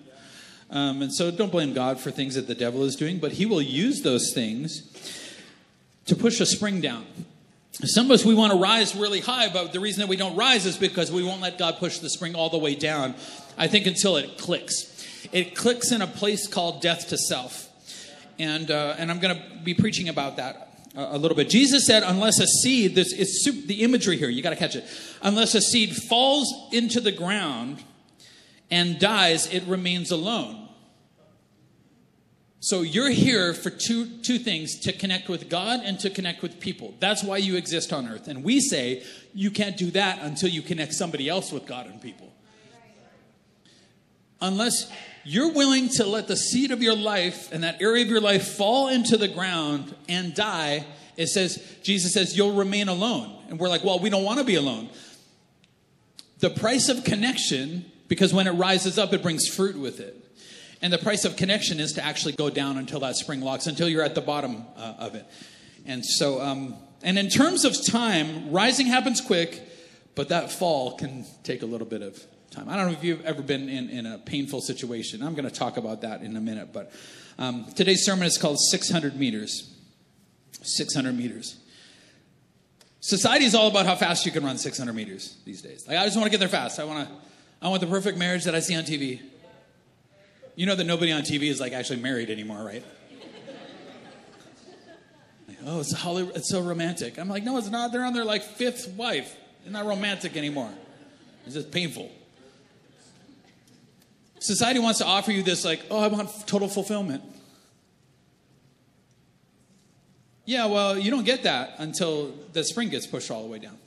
Um, 0.70 1.02
and 1.02 1.12
so 1.12 1.30
don't 1.30 1.50
blame 1.50 1.72
God 1.72 1.98
for 1.98 2.10
things 2.10 2.36
that 2.36 2.46
the 2.46 2.54
devil 2.54 2.84
is 2.84 2.94
doing, 2.94 3.18
but 3.18 3.32
he 3.32 3.46
will 3.46 3.62
use 3.62 4.02
those 4.02 4.32
things 4.32 4.82
to 6.06 6.14
push 6.14 6.40
a 6.40 6.46
spring 6.46 6.80
down. 6.80 7.06
Some 7.72 8.06
of 8.06 8.12
us, 8.12 8.24
we 8.24 8.34
want 8.34 8.52
to 8.52 8.58
rise 8.58 8.94
really 8.94 9.20
high, 9.20 9.48
but 9.48 9.72
the 9.72 9.80
reason 9.80 10.00
that 10.00 10.08
we 10.08 10.16
don't 10.16 10.36
rise 10.36 10.66
is 10.66 10.76
because 10.76 11.10
we 11.10 11.22
won't 11.22 11.40
let 11.40 11.56
God 11.56 11.78
push 11.78 11.98
the 11.98 12.10
spring 12.10 12.34
all 12.34 12.50
the 12.50 12.58
way 12.58 12.74
down, 12.74 13.14
I 13.56 13.68
think, 13.68 13.86
until 13.86 14.16
it 14.16 14.36
clicks. 14.38 15.28
It 15.32 15.54
clicks 15.54 15.92
in 15.92 16.02
a 16.02 16.06
place 16.06 16.46
called 16.46 16.82
death 16.82 17.08
to 17.08 17.18
self. 17.18 17.68
And, 18.38 18.70
uh, 18.70 18.96
and 18.98 19.10
I'm 19.10 19.20
going 19.20 19.36
to 19.36 19.42
be 19.62 19.74
preaching 19.74 20.08
about 20.08 20.36
that 20.36 20.70
a 20.96 21.16
little 21.16 21.36
bit. 21.36 21.48
Jesus 21.48 21.86
said, 21.86 22.02
unless 22.02 22.40
a 22.40 22.46
seed, 22.46 22.94
this 22.94 23.12
is 23.12 23.66
the 23.66 23.82
imagery 23.82 24.16
here, 24.16 24.28
you 24.28 24.42
got 24.42 24.50
to 24.50 24.56
catch 24.56 24.76
it. 24.76 24.84
Unless 25.22 25.54
a 25.54 25.60
seed 25.60 25.94
falls 25.94 26.52
into 26.72 27.00
the 27.00 27.12
ground 27.12 27.82
and 28.70 28.98
dies, 28.98 29.52
it 29.52 29.62
remains 29.64 30.10
alone. 30.10 30.68
So 32.62 32.82
you're 32.82 33.08
here 33.08 33.54
for 33.54 33.70
two, 33.70 34.18
two 34.18 34.38
things 34.38 34.80
to 34.80 34.92
connect 34.92 35.30
with 35.30 35.48
God 35.48 35.80
and 35.82 35.98
to 36.00 36.10
connect 36.10 36.42
with 36.42 36.60
people. 36.60 36.94
That's 37.00 37.24
why 37.24 37.38
you 37.38 37.56
exist 37.56 37.90
on 37.90 38.06
earth. 38.06 38.28
And 38.28 38.44
we 38.44 38.60
say 38.60 39.02
you 39.32 39.50
can't 39.50 39.78
do 39.78 39.90
that 39.92 40.20
until 40.20 40.50
you 40.50 40.60
connect 40.60 40.92
somebody 40.92 41.26
else 41.26 41.50
with 41.50 41.66
God 41.66 41.86
and 41.86 42.02
people. 42.02 42.30
Unless 44.42 44.92
you're 45.24 45.52
willing 45.52 45.88
to 45.88 46.04
let 46.04 46.28
the 46.28 46.36
seed 46.36 46.70
of 46.70 46.82
your 46.82 46.94
life 46.96 47.50
and 47.50 47.64
that 47.64 47.80
area 47.80 48.04
of 48.04 48.10
your 48.10 48.20
life 48.20 48.46
fall 48.46 48.88
into 48.88 49.16
the 49.16 49.28
ground 49.28 49.94
and 50.06 50.34
die, 50.34 50.84
it 51.16 51.28
says, 51.28 51.62
Jesus 51.82 52.12
says, 52.12 52.36
you'll 52.36 52.54
remain 52.54 52.88
alone. 52.88 53.38
And 53.48 53.58
we're 53.58 53.68
like, 53.68 53.84
well, 53.84 53.98
we 53.98 54.10
don't 54.10 54.24
want 54.24 54.38
to 54.38 54.44
be 54.44 54.56
alone. 54.56 54.90
The 56.40 56.50
price 56.50 56.90
of 56.90 57.04
connection, 57.04 57.90
because 58.08 58.34
when 58.34 58.46
it 58.46 58.52
rises 58.52 58.98
up, 58.98 59.14
it 59.14 59.22
brings 59.22 59.46
fruit 59.46 59.78
with 59.78 59.98
it. 60.00 60.19
And 60.82 60.92
the 60.92 60.98
price 60.98 61.24
of 61.24 61.36
connection 61.36 61.78
is 61.78 61.92
to 61.94 62.04
actually 62.04 62.32
go 62.32 62.48
down 62.48 62.78
until 62.78 63.00
that 63.00 63.16
spring 63.16 63.40
locks, 63.40 63.66
until 63.66 63.88
you're 63.88 64.02
at 64.02 64.14
the 64.14 64.20
bottom 64.20 64.64
uh, 64.76 64.94
of 64.98 65.14
it. 65.14 65.26
And 65.86 66.04
so, 66.04 66.40
um, 66.40 66.76
and 67.02 67.18
in 67.18 67.28
terms 67.28 67.64
of 67.64 67.76
time, 67.84 68.50
rising 68.50 68.86
happens 68.86 69.20
quick, 69.20 69.60
but 70.14 70.30
that 70.30 70.50
fall 70.50 70.96
can 70.96 71.26
take 71.44 71.62
a 71.62 71.66
little 71.66 71.86
bit 71.86 72.02
of 72.02 72.18
time. 72.50 72.68
I 72.68 72.76
don't 72.76 72.86
know 72.86 72.92
if 72.92 73.04
you've 73.04 73.24
ever 73.24 73.42
been 73.42 73.68
in, 73.68 73.90
in 73.90 74.06
a 74.06 74.18
painful 74.18 74.60
situation. 74.60 75.22
I'm 75.22 75.34
going 75.34 75.48
to 75.48 75.54
talk 75.54 75.76
about 75.76 76.00
that 76.00 76.22
in 76.22 76.36
a 76.36 76.40
minute. 76.40 76.72
But 76.72 76.92
um, 77.38 77.66
today's 77.74 78.04
sermon 78.04 78.26
is 78.26 78.38
called 78.38 78.58
600 78.58 79.16
Meters. 79.16 79.74
600 80.62 81.16
meters. 81.16 81.56
Society 83.00 83.46
is 83.46 83.54
all 83.54 83.68
about 83.68 83.86
how 83.86 83.96
fast 83.96 84.26
you 84.26 84.32
can 84.32 84.44
run 84.44 84.58
600 84.58 84.92
meters 84.92 85.36
these 85.46 85.62
days. 85.62 85.88
Like, 85.88 85.96
I 85.96 86.04
just 86.04 86.16
want 86.16 86.26
to 86.26 86.30
get 86.30 86.38
there 86.38 86.48
fast. 86.48 86.78
I 86.78 86.84
want 86.84 87.08
to. 87.08 87.14
I 87.62 87.68
want 87.68 87.82
the 87.82 87.86
perfect 87.86 88.16
marriage 88.16 88.44
that 88.44 88.54
I 88.54 88.60
see 88.60 88.74
on 88.74 88.84
TV. 88.84 89.20
You 90.56 90.66
know 90.66 90.74
that 90.74 90.84
nobody 90.84 91.12
on 91.12 91.22
TV 91.22 91.44
is 91.44 91.60
like 91.60 91.72
actually 91.72 92.00
married 92.00 92.30
anymore, 92.30 92.62
right? 92.64 92.84
Like, 95.48 95.58
oh, 95.64 95.80
it's, 95.80 95.92
Hollywood, 95.92 96.36
it's 96.36 96.50
so 96.50 96.60
romantic. 96.60 97.18
I'm 97.18 97.28
like, 97.28 97.44
no, 97.44 97.56
it's 97.58 97.70
not. 97.70 97.92
They're 97.92 98.04
on 98.04 98.12
their 98.12 98.24
like 98.24 98.42
fifth 98.42 98.88
wife. 98.88 99.36
It's 99.62 99.70
not 99.70 99.86
romantic 99.86 100.36
anymore. 100.36 100.72
It's 101.46 101.54
just 101.54 101.70
painful. 101.70 102.10
Society 104.38 104.78
wants 104.78 104.98
to 105.00 105.04
offer 105.04 105.32
you 105.32 105.42
this, 105.42 105.64
like, 105.64 105.82
oh, 105.90 105.98
I 105.98 106.08
want 106.08 106.30
total 106.46 106.68
fulfillment. 106.68 107.22
Yeah, 110.46 110.66
well, 110.66 110.98
you 110.98 111.10
don't 111.10 111.24
get 111.24 111.42
that 111.42 111.74
until 111.78 112.32
the 112.52 112.64
spring 112.64 112.88
gets 112.88 113.06
pushed 113.06 113.30
all 113.30 113.42
the 113.42 113.48
way 113.48 113.58
down. 113.58 113.78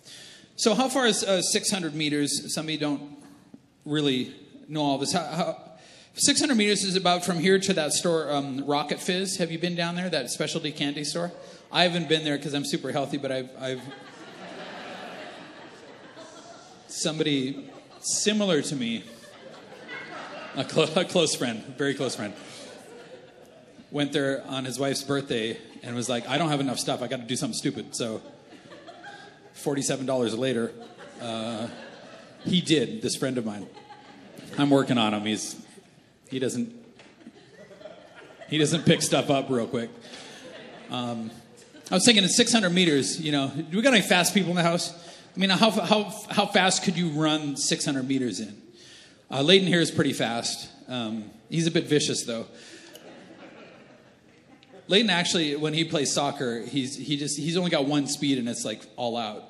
So, 0.55 0.75
how 0.75 0.87
far 0.87 1.07
is 1.07 1.23
uh, 1.23 1.41
600 1.41 1.95
meters? 1.95 2.53
Some 2.53 2.67
of 2.67 2.69
you 2.69 2.77
don't 2.77 3.17
really 3.83 4.33
know 4.67 4.81
all 4.81 4.97
this. 4.99 5.11
How, 5.11 5.25
how, 5.25 5.72
600 6.15 6.55
meters 6.55 6.83
is 6.83 6.95
about 6.95 7.25
from 7.25 7.39
here 7.39 7.57
to 7.57 7.73
that 7.73 7.91
store, 7.91 8.31
um, 8.31 8.63
Rocket 8.67 8.99
Fizz. 8.99 9.37
Have 9.37 9.51
you 9.51 9.57
been 9.57 9.73
down 9.73 9.95
there, 9.95 10.11
that 10.11 10.29
specialty 10.29 10.71
candy 10.71 11.03
store? 11.03 11.31
I 11.71 11.83
haven't 11.83 12.07
been 12.07 12.23
there 12.23 12.37
because 12.37 12.53
I'm 12.53 12.65
super 12.65 12.91
healthy, 12.91 13.17
but 13.17 13.31
I've, 13.31 13.49
I've 13.59 13.81
somebody 16.87 17.67
similar 17.99 18.61
to 18.61 18.75
me 18.75 19.03
a, 20.55 20.63
clo- 20.63 20.87
a 20.95 21.03
close 21.03 21.33
friend, 21.33 21.63
very 21.79 21.95
close 21.95 22.15
friend, 22.15 22.35
went 23.89 24.13
there 24.13 24.43
on 24.47 24.65
his 24.65 24.77
wife's 24.77 25.03
birthday 25.03 25.57
and 25.81 25.95
was 25.95 26.09
like, 26.09 26.29
I 26.29 26.37
don't 26.37 26.49
have 26.49 26.59
enough 26.59 26.77
stuff. 26.77 27.01
I 27.01 27.07
got 27.07 27.21
to 27.21 27.25
do 27.25 27.35
something 27.35 27.57
stupid. 27.57 27.95
So, 27.95 28.21
$47 29.55 30.37
later, 30.37 30.71
uh, 31.19 31.69
he 32.45 32.61
did, 32.61 33.01
this 33.01 33.15
friend 33.15 33.39
of 33.39 33.47
mine. 33.47 33.65
I'm 34.59 34.69
working 34.69 34.99
on 34.99 35.15
him. 35.15 35.25
He's, 35.25 35.62
he 36.33 36.39
doesn't, 36.39 36.73
he 38.49 38.57
doesn't 38.57 38.85
pick 38.85 39.03
stuff 39.03 39.29
up 39.29 39.49
real 39.49 39.67
quick. 39.67 39.91
Um, 40.89 41.29
I 41.91 41.93
was 41.93 42.05
thinking 42.05 42.23
at 42.23 42.31
600 42.31 42.71
meters, 42.71 43.21
you 43.21 43.31
know, 43.31 43.51
do 43.55 43.77
we 43.77 43.83
got 43.83 43.93
any 43.93 44.01
fast 44.01 44.33
people 44.33 44.49
in 44.49 44.55
the 44.55 44.63
house? 44.63 44.91
I 45.35 45.39
mean, 45.39 45.51
how, 45.51 45.69
how, 45.69 46.11
how 46.31 46.45
fast 46.47 46.83
could 46.83 46.97
you 46.97 47.09
run 47.09 47.55
600 47.55 48.07
meters 48.07 48.39
in? 48.39 48.59
Uh, 49.29 49.39
Layden 49.39 49.67
here 49.67 49.79
is 49.79 49.91
pretty 49.91 50.13
fast. 50.13 50.69
Um, 50.87 51.29
he's 51.49 51.67
a 51.67 51.71
bit 51.71 51.85
vicious, 51.85 52.23
though. 52.23 52.47
Layden 54.89 55.09
actually, 55.09 55.55
when 55.55 55.73
he 55.75 55.83
plays 55.83 56.11
soccer, 56.11 56.61
he's, 56.61 56.95
he 56.95 57.15
just, 57.15 57.37
he's 57.37 57.57
only 57.57 57.69
got 57.69 57.85
one 57.85 58.07
speed 58.07 58.39
and 58.39 58.49
it's 58.49 58.65
like 58.65 58.81
all 58.95 59.17
out. 59.17 59.43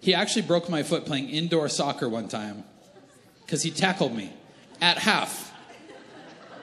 He 0.00 0.12
actually 0.12 0.42
broke 0.42 0.68
my 0.68 0.82
foot 0.82 1.06
playing 1.06 1.30
indoor 1.30 1.70
soccer 1.70 2.06
one 2.06 2.28
time 2.28 2.64
because 3.46 3.62
he 3.62 3.70
tackled 3.70 4.14
me 4.14 4.30
at 4.80 4.98
half. 4.98 5.53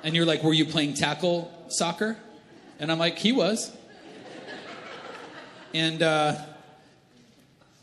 And 0.03 0.15
you're 0.15 0.25
like, 0.25 0.43
were 0.43 0.53
you 0.53 0.65
playing 0.65 0.95
tackle 0.95 1.51
soccer? 1.69 2.17
And 2.79 2.91
I'm 2.91 2.99
like, 2.99 3.17
he 3.17 3.31
was. 3.31 3.71
And 5.73 6.01
uh, 6.01 6.37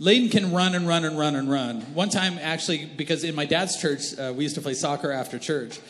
Layden 0.00 0.30
can 0.30 0.52
run 0.52 0.74
and 0.74 0.86
run 0.86 1.04
and 1.04 1.18
run 1.18 1.34
and 1.36 1.50
run. 1.50 1.80
One 1.94 2.08
time, 2.08 2.38
actually, 2.40 2.84
because 2.84 3.24
in 3.24 3.34
my 3.34 3.46
dad's 3.46 3.80
church, 3.80 4.18
uh, 4.18 4.32
we 4.36 4.44
used 4.44 4.54
to 4.56 4.60
play 4.60 4.74
soccer 4.74 5.10
after 5.10 5.38
church. 5.38 5.80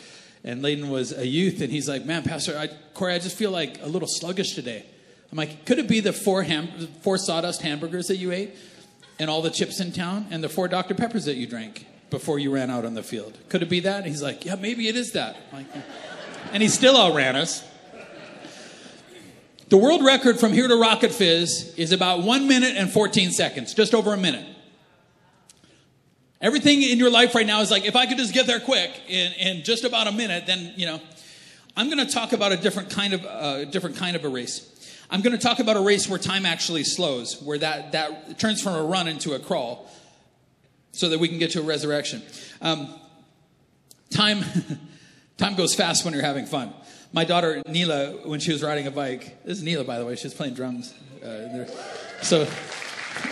And 0.43 0.63
Layden 0.63 0.89
was 0.89 1.11
a 1.11 1.27
youth, 1.27 1.61
and 1.61 1.71
he's 1.71 1.89
like, 1.89 2.05
Man, 2.05 2.23
Pastor, 2.23 2.57
I, 2.57 2.69
Corey, 2.93 3.13
I 3.13 3.19
just 3.19 3.37
feel 3.37 3.51
like 3.51 3.81
a 3.81 3.87
little 3.87 4.07
sluggish 4.07 4.55
today. 4.55 4.85
I'm 5.31 5.37
like, 5.37 5.65
Could 5.65 5.79
it 5.79 5.87
be 5.87 5.99
the 5.99 6.13
four, 6.13 6.43
ham- 6.43 6.87
four 7.01 7.17
sawdust 7.17 7.61
hamburgers 7.61 8.07
that 8.07 8.17
you 8.17 8.31
ate, 8.31 8.55
and 9.19 9.29
all 9.29 9.41
the 9.41 9.49
chips 9.49 9.81
in 9.81 9.91
town, 9.91 10.27
and 10.31 10.43
the 10.43 10.49
four 10.49 10.67
Dr. 10.67 10.95
Peppers 10.95 11.25
that 11.25 11.35
you 11.35 11.45
drank 11.45 11.85
before 12.09 12.39
you 12.39 12.53
ran 12.53 12.71
out 12.71 12.85
on 12.85 12.93
the 12.93 13.03
field? 13.03 13.37
Could 13.49 13.61
it 13.61 13.69
be 13.69 13.81
that? 13.81 13.97
And 13.97 14.07
he's 14.07 14.23
like, 14.23 14.45
Yeah, 14.45 14.55
maybe 14.55 14.87
it 14.87 14.95
is 14.95 15.11
that. 15.11 15.37
Like, 15.51 15.65
and 16.51 16.63
he 16.63 16.69
still 16.69 16.95
outran 16.95 17.35
us. 17.35 17.63
The 19.69 19.77
world 19.77 20.03
record 20.03 20.39
from 20.39 20.51
here 20.51 20.67
to 20.67 20.75
Rocket 20.75 21.11
Fizz 21.11 21.75
is 21.77 21.91
about 21.91 22.23
one 22.23 22.47
minute 22.47 22.75
and 22.75 22.89
14 22.89 23.31
seconds, 23.31 23.73
just 23.73 23.93
over 23.93 24.13
a 24.13 24.17
minute. 24.17 24.45
Everything 26.41 26.81
in 26.81 26.97
your 26.97 27.11
life 27.11 27.35
right 27.35 27.45
now 27.45 27.61
is 27.61 27.69
like, 27.69 27.85
if 27.85 27.95
I 27.95 28.05
could 28.05 28.17
just 28.17 28.33
get 28.33 28.47
there 28.47 28.59
quick 28.59 28.89
in, 29.07 29.33
in 29.33 29.63
just 29.63 29.83
about 29.83 30.07
a 30.07 30.11
minute, 30.11 30.47
then, 30.47 30.73
you 30.75 30.85
know, 30.85 30.99
I'm 31.75 31.89
going 31.89 32.05
to 32.05 32.11
talk 32.11 32.33
about 32.33 32.51
a 32.51 32.57
different 32.57 32.89
kind 32.89 33.13
of, 33.13 33.25
uh, 33.25 33.65
different 33.65 33.97
kind 33.97 34.15
of 34.15 34.25
a 34.25 34.29
race. 34.29 34.65
I'm 35.11 35.21
going 35.21 35.37
to 35.37 35.41
talk 35.41 35.59
about 35.59 35.75
a 35.75 35.81
race 35.81 36.07
where 36.07 36.17
time 36.17 36.45
actually 36.45 36.83
slows, 36.83 37.41
where 37.41 37.57
that, 37.57 37.91
that 37.91 38.39
turns 38.39 38.61
from 38.61 38.73
a 38.75 38.83
run 38.83 39.07
into 39.07 39.33
a 39.33 39.39
crawl, 39.39 39.89
so 40.91 41.09
that 41.09 41.19
we 41.19 41.27
can 41.27 41.39
get 41.39 41.51
to 41.51 41.59
a 41.59 41.63
resurrection. 41.63 42.21
Um, 42.61 42.93
time, 44.09 44.43
time 45.39 45.55
goes 45.55 45.73
fast 45.73 46.05
when 46.05 46.13
you're 46.13 46.23
having 46.23 46.45
fun 46.45 46.71
my 47.11 47.23
daughter 47.23 47.61
Neela, 47.67 48.27
when 48.27 48.39
she 48.39 48.51
was 48.51 48.61
riding 48.61 48.87
a 48.87 48.91
bike, 48.91 49.43
this 49.43 49.57
is 49.57 49.63
Neela, 49.63 49.83
by 49.83 49.99
the 49.99 50.05
way, 50.05 50.15
she's 50.15 50.33
playing 50.33 50.53
drums. 50.53 50.93
Uh, 51.23 51.65
so, 52.21 52.45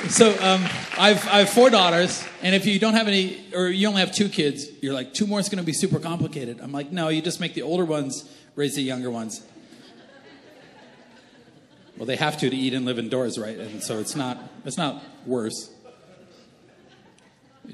so 0.09 0.31
um, 0.41 0.63
I've, 0.97 1.25
I 1.27 1.39
have 1.39 1.49
four 1.49 1.69
daughters, 1.69 2.25
and 2.41 2.55
if 2.55 2.65
you 2.65 2.79
don't 2.79 2.95
have 2.95 3.07
any, 3.07 3.45
or 3.53 3.67
you 3.67 3.87
only 3.87 3.99
have 3.99 4.13
two 4.13 4.29
kids, 4.29 4.67
you're 4.81 4.93
like, 4.93 5.13
two 5.13 5.27
more 5.27 5.39
is 5.39 5.49
going 5.49 5.59
to 5.59 5.65
be 5.65 5.73
super 5.73 5.99
complicated. 5.99 6.59
I'm 6.61 6.71
like, 6.71 6.91
no, 6.91 7.09
you 7.09 7.21
just 7.21 7.39
make 7.39 7.53
the 7.53 7.61
older 7.61 7.85
ones 7.85 8.29
raise 8.55 8.75
the 8.75 8.81
younger 8.81 9.11
ones. 9.11 9.45
Well, 11.97 12.05
they 12.05 12.15
have 12.15 12.37
to 12.39 12.49
to 12.49 12.55
eat 12.55 12.73
and 12.73 12.85
live 12.85 12.99
indoors, 12.99 13.39
right? 13.39 13.57
And 13.57 13.81
so 13.81 13.99
it's 13.99 14.15
not, 14.15 14.37
it's 14.65 14.77
not 14.77 15.03
worse. 15.25 15.71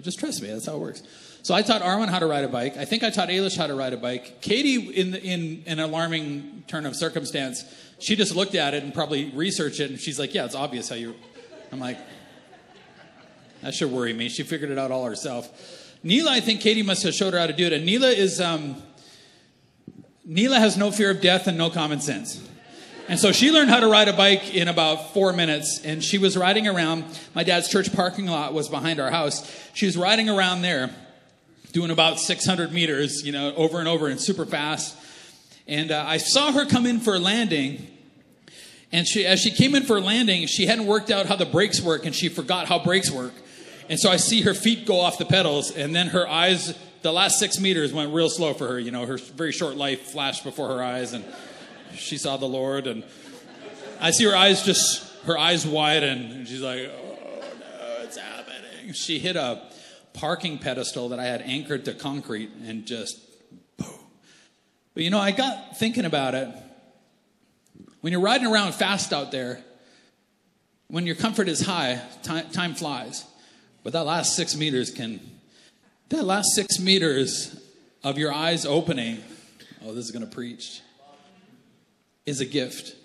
Just 0.02 0.20
trust 0.20 0.42
me, 0.42 0.50
that's 0.50 0.66
how 0.66 0.76
it 0.76 0.80
works. 0.80 1.04
So 1.44 1.54
I 1.54 1.62
taught 1.62 1.82
Arwen 1.82 2.08
how 2.08 2.20
to 2.20 2.26
ride 2.26 2.46
a 2.46 2.48
bike. 2.48 2.78
I 2.78 2.86
think 2.86 3.04
I 3.04 3.10
taught 3.10 3.28
Ailish 3.28 3.58
how 3.58 3.68
to 3.68 3.76
ride 3.76 3.92
a 3.92 3.98
bike. 3.98 4.40
Katie, 4.40 4.76
in, 4.76 5.14
in 5.14 5.64
an 5.68 5.82
alarming 5.82 6.64
turn 6.68 6.86
of 6.86 6.96
circumstance, 6.96 7.66
she 8.00 8.16
just 8.16 8.34
looked 8.34 8.56
at 8.56 8.74
it 8.74 8.82
and 8.82 8.94
probably 8.94 9.30
researched 9.32 9.82
it, 9.82 9.90
and 9.90 10.00
she's 10.00 10.18
like, 10.18 10.34
"Yeah, 10.34 10.46
it's 10.46 10.56
obvious 10.56 10.88
how 10.88 10.96
you." 10.96 11.16
I'm 11.74 11.82
like, 11.82 11.98
that 13.62 13.74
should 13.74 13.92
worry 13.92 14.14
me. 14.14 14.30
She 14.30 14.44
figured 14.44 14.72
it 14.72 14.78
out 14.78 14.92
all 14.92 15.04
herself. 15.04 15.50
Neela, 16.02 16.32
I 16.32 16.40
think 16.40 16.62
Katie 16.62 16.82
must 16.82 17.04
have 17.04 17.14
showed 17.14 17.34
her 17.34 17.40
how 17.40 17.48
to 17.48 17.54
do 17.54 17.66
it, 17.66 17.74
and 17.74 17.86
Neela 17.86 18.08
is 18.08 18.40
um, 18.40 18.82
Neela 20.24 20.60
has 20.60 20.78
no 20.78 20.92
fear 20.92 21.12
of 21.12 21.20
death 21.20 21.48
and 21.48 21.58
no 21.58 21.70
common 21.70 22.00
sense. 22.00 22.42
And 23.10 23.20
so 23.20 23.34
she 23.34 23.52
learned 23.52 23.70
how 23.70 23.82
to 23.82 23.88
ride 23.88 24.08
a 24.08 24.14
bike 24.14 24.56
in 24.56 24.70
about 24.70 25.14
four 25.14 25.34
minutes. 25.34 25.82
And 25.84 26.02
she 26.02 26.18
was 26.18 26.38
riding 26.38 26.70
around. 26.70 27.04
My 27.36 27.44
dad's 27.44 27.68
church 27.68 27.94
parking 27.94 28.28
lot 28.28 28.54
was 28.54 28.70
behind 28.70 29.02
our 29.02 29.12
house. 29.12 29.46
She 29.74 29.86
was 29.86 29.98
riding 29.98 30.30
around 30.30 30.62
there 30.62 30.90
doing 31.74 31.90
about 31.90 32.20
600 32.20 32.72
meters, 32.72 33.26
you 33.26 33.32
know, 33.32 33.54
over 33.56 33.80
and 33.80 33.88
over 33.88 34.08
and 34.08 34.22
super 34.22 34.46
fast. 34.46 34.96
And 35.68 35.92
uh, 35.92 36.06
I 36.08 36.18
saw 36.18 36.52
her 36.52 36.66
come 36.66 36.86
in 36.86 37.00
for 37.00 37.16
a 37.16 37.20
landing. 37.20 37.88
And 38.92 39.08
she, 39.08 39.26
as 39.26 39.40
she 39.40 39.50
came 39.50 39.74
in 39.74 39.84
for 39.84 39.98
a 39.98 40.02
landing, 40.02 40.46
she 40.46 40.68
hadn't 40.68 40.86
worked 40.86 41.10
out 41.10 41.26
how 41.26 41.36
the 41.36 41.48
brakes 41.48 41.82
work 41.82 42.06
and 42.06 42.14
she 42.14 42.30
forgot 42.30 42.68
how 42.68 42.78
brakes 42.78 43.10
work. 43.10 43.34
And 43.90 44.00
so 44.00 44.12
I 44.12 44.18
see 44.18 44.42
her 44.42 44.54
feet 44.54 44.86
go 44.86 45.00
off 45.00 45.18
the 45.18 45.26
pedals 45.26 45.72
and 45.72 45.96
then 45.96 46.08
her 46.10 46.28
eyes, 46.28 46.78
the 47.02 47.12
last 47.12 47.40
six 47.40 47.60
meters 47.60 47.92
went 47.92 48.14
real 48.14 48.30
slow 48.30 48.54
for 48.54 48.68
her. 48.68 48.80
You 48.80 48.92
know, 48.92 49.08
her 49.08 49.18
very 49.18 49.52
short 49.52 49.76
life 49.76 50.02
flashed 50.02 50.44
before 50.44 50.68
her 50.68 50.84
eyes 50.84 51.14
and 51.14 51.26
she 51.96 52.18
saw 52.18 52.38
the 52.38 52.46
Lord. 52.46 52.86
And 52.86 53.04
I 54.00 54.12
see 54.12 54.26
her 54.26 54.36
eyes 54.36 54.64
just, 54.64 55.12
her 55.26 55.40
eyes 55.40 55.66
widen 55.66 56.32
and 56.32 56.48
she's 56.48 56.62
like, 56.62 56.82
oh 56.82 57.42
no, 57.42 58.04
it's 58.04 58.18
happening. 58.18 58.94
She 58.94 59.18
hit 59.18 59.36
a, 59.36 59.73
parking 60.14 60.60
pedestal 60.60 61.10
that 61.10 61.20
I 61.20 61.26
had 61.26 61.42
anchored 61.42 61.86
to 61.86 61.94
concrete 61.94 62.52
and 62.66 62.86
just 62.86 63.20
boom. 63.78 63.88
But 64.94 65.04
you 65.04 65.10
know, 65.10 65.20
I 65.20 65.32
got 65.32 65.78
thinking 65.78 66.06
about 66.06 66.36
it. 66.36 66.50
When 68.02 68.12
you're 68.12 68.22
riding 68.22 68.48
around 68.48 68.74
fast 68.74 69.14
out 69.14 69.32
there, 69.32 69.64
when 70.88 71.06
your 71.08 71.16
comfort 71.16 71.48
is 71.48 71.62
high, 71.62 72.02
time, 72.22 72.50
time 72.52 72.76
flies. 72.76 73.26
But 73.84 73.94
that 73.94 74.04
last 74.04 74.36
six 74.36 74.56
meters 74.56 74.92
can, 74.92 75.20
that 76.10 76.24
last 76.24 76.54
six 76.54 76.80
meters 76.80 77.60
of 78.04 78.18
your 78.18 78.32
eyes 78.32 78.66
opening, 78.66 79.24
oh, 79.84 79.94
this 79.94 80.06
is 80.06 80.12
going 80.12 80.26
to 80.26 80.34
preach, 80.34 80.82
is 82.26 82.40
a 82.40 82.46
gift. 82.46 82.96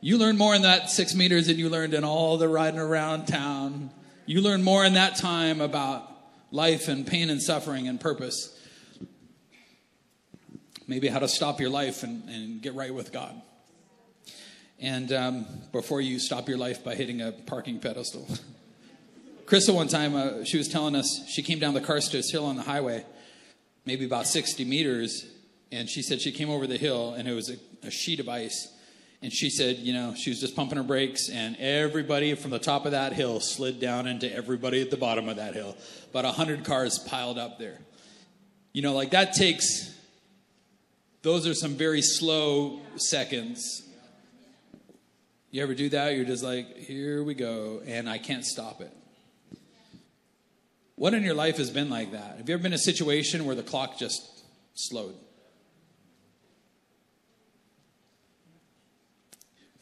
You 0.00 0.18
learn 0.18 0.36
more 0.36 0.54
in 0.54 0.62
that 0.62 0.90
six 0.90 1.14
meters 1.14 1.46
than 1.46 1.58
you 1.58 1.68
learned 1.68 1.94
in 1.94 2.04
all 2.04 2.38
the 2.38 2.48
riding 2.48 2.80
around 2.80 3.26
town 3.26 3.90
you 4.26 4.40
learn 4.40 4.62
more 4.62 4.84
in 4.84 4.94
that 4.94 5.16
time 5.16 5.60
about 5.60 6.08
life 6.50 6.88
and 6.88 7.06
pain 7.06 7.30
and 7.30 7.42
suffering 7.42 7.88
and 7.88 8.00
purpose. 8.00 8.58
Maybe 10.86 11.08
how 11.08 11.18
to 11.18 11.28
stop 11.28 11.60
your 11.60 11.70
life 11.70 12.02
and, 12.02 12.28
and 12.28 12.62
get 12.62 12.74
right 12.74 12.94
with 12.94 13.12
God. 13.12 13.40
And 14.80 15.12
um, 15.12 15.46
before 15.72 16.00
you 16.00 16.18
stop 16.18 16.48
your 16.48 16.58
life 16.58 16.82
by 16.84 16.94
hitting 16.94 17.20
a 17.20 17.32
parking 17.32 17.78
pedestal. 17.78 18.28
Crystal, 19.46 19.76
one 19.76 19.88
time, 19.88 20.14
uh, 20.14 20.44
she 20.44 20.56
was 20.56 20.68
telling 20.68 20.94
us 20.94 21.24
she 21.28 21.42
came 21.42 21.58
down 21.58 21.74
the 21.74 21.80
Carstairs 21.80 22.30
Hill 22.30 22.44
on 22.44 22.56
the 22.56 22.62
highway, 22.62 23.04
maybe 23.84 24.04
about 24.04 24.26
60 24.26 24.64
meters, 24.64 25.26
and 25.70 25.88
she 25.88 26.02
said 26.02 26.20
she 26.20 26.32
came 26.32 26.50
over 26.50 26.66
the 26.66 26.76
hill 26.76 27.14
and 27.14 27.28
it 27.28 27.32
was 27.32 27.50
a, 27.50 27.86
a 27.86 27.90
sheet 27.90 28.20
of 28.20 28.28
ice 28.28 28.68
and 29.22 29.32
she 29.32 29.50
said, 29.50 29.78
you 29.78 29.92
know, 29.92 30.14
she 30.16 30.30
was 30.30 30.40
just 30.40 30.56
pumping 30.56 30.76
her 30.76 30.82
brakes, 30.82 31.28
and 31.28 31.56
everybody 31.58 32.34
from 32.34 32.50
the 32.50 32.58
top 32.58 32.86
of 32.86 32.92
that 32.92 33.12
hill 33.12 33.38
slid 33.38 33.78
down 33.78 34.08
into 34.08 34.30
everybody 34.32 34.82
at 34.82 34.90
the 34.90 34.96
bottom 34.96 35.28
of 35.28 35.36
that 35.36 35.54
hill. 35.54 35.76
About 36.10 36.24
100 36.24 36.64
cars 36.64 36.98
piled 36.98 37.38
up 37.38 37.58
there. 37.58 37.78
You 38.72 38.82
know, 38.82 38.94
like 38.94 39.12
that 39.12 39.34
takes, 39.34 39.96
those 41.22 41.46
are 41.46 41.54
some 41.54 41.74
very 41.74 42.02
slow 42.02 42.80
seconds. 42.96 43.82
You 45.52 45.62
ever 45.62 45.74
do 45.74 45.88
that? 45.90 46.16
You're 46.16 46.24
just 46.24 46.42
like, 46.42 46.78
here 46.78 47.22
we 47.22 47.34
go, 47.34 47.80
and 47.86 48.10
I 48.10 48.18
can't 48.18 48.44
stop 48.44 48.80
it. 48.80 48.90
What 50.96 51.14
in 51.14 51.22
your 51.22 51.34
life 51.34 51.58
has 51.58 51.70
been 51.70 51.90
like 51.90 52.12
that? 52.12 52.38
Have 52.38 52.48
you 52.48 52.54
ever 52.54 52.62
been 52.62 52.72
in 52.72 52.76
a 52.76 52.78
situation 52.78 53.44
where 53.44 53.54
the 53.54 53.62
clock 53.62 53.98
just 53.98 54.44
slowed? 54.74 55.14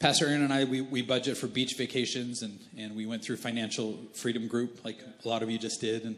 Pastor 0.01 0.25
Aaron 0.25 0.41
and 0.41 0.51
I, 0.51 0.63
we, 0.63 0.81
we 0.81 1.03
budget 1.03 1.37
for 1.37 1.45
beach 1.45 1.75
vacations, 1.77 2.41
and, 2.41 2.59
and 2.75 2.95
we 2.95 3.05
went 3.05 3.23
through 3.23 3.35
Financial 3.37 3.99
Freedom 4.15 4.47
Group, 4.47 4.83
like 4.83 4.97
a 5.23 5.27
lot 5.27 5.43
of 5.43 5.51
you 5.51 5.59
just 5.59 5.79
did. 5.79 6.05
And, 6.05 6.15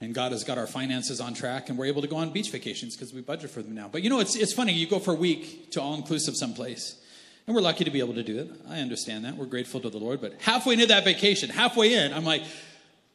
and 0.00 0.12
God 0.12 0.32
has 0.32 0.42
got 0.42 0.58
our 0.58 0.66
finances 0.66 1.20
on 1.20 1.32
track, 1.32 1.68
and 1.68 1.78
we're 1.78 1.84
able 1.84 2.02
to 2.02 2.08
go 2.08 2.16
on 2.16 2.32
beach 2.32 2.50
vacations 2.50 2.96
because 2.96 3.14
we 3.14 3.20
budget 3.20 3.50
for 3.50 3.62
them 3.62 3.76
now. 3.76 3.86
But 3.86 4.02
you 4.02 4.10
know, 4.10 4.18
it's, 4.18 4.34
it's 4.34 4.52
funny. 4.52 4.72
You 4.72 4.88
go 4.88 4.98
for 4.98 5.12
a 5.12 5.16
week 5.16 5.70
to 5.70 5.80
all 5.80 5.94
inclusive 5.94 6.34
someplace, 6.34 7.00
and 7.46 7.54
we're 7.54 7.62
lucky 7.62 7.84
to 7.84 7.92
be 7.92 8.00
able 8.00 8.14
to 8.14 8.24
do 8.24 8.40
it. 8.40 8.50
I 8.68 8.80
understand 8.80 9.24
that. 9.24 9.36
We're 9.36 9.46
grateful 9.46 9.78
to 9.82 9.88
the 9.88 9.98
Lord. 9.98 10.20
But 10.20 10.40
halfway 10.40 10.74
into 10.74 10.86
that 10.86 11.04
vacation, 11.04 11.48
halfway 11.48 11.94
in, 11.94 12.12
I'm 12.12 12.24
like, 12.24 12.42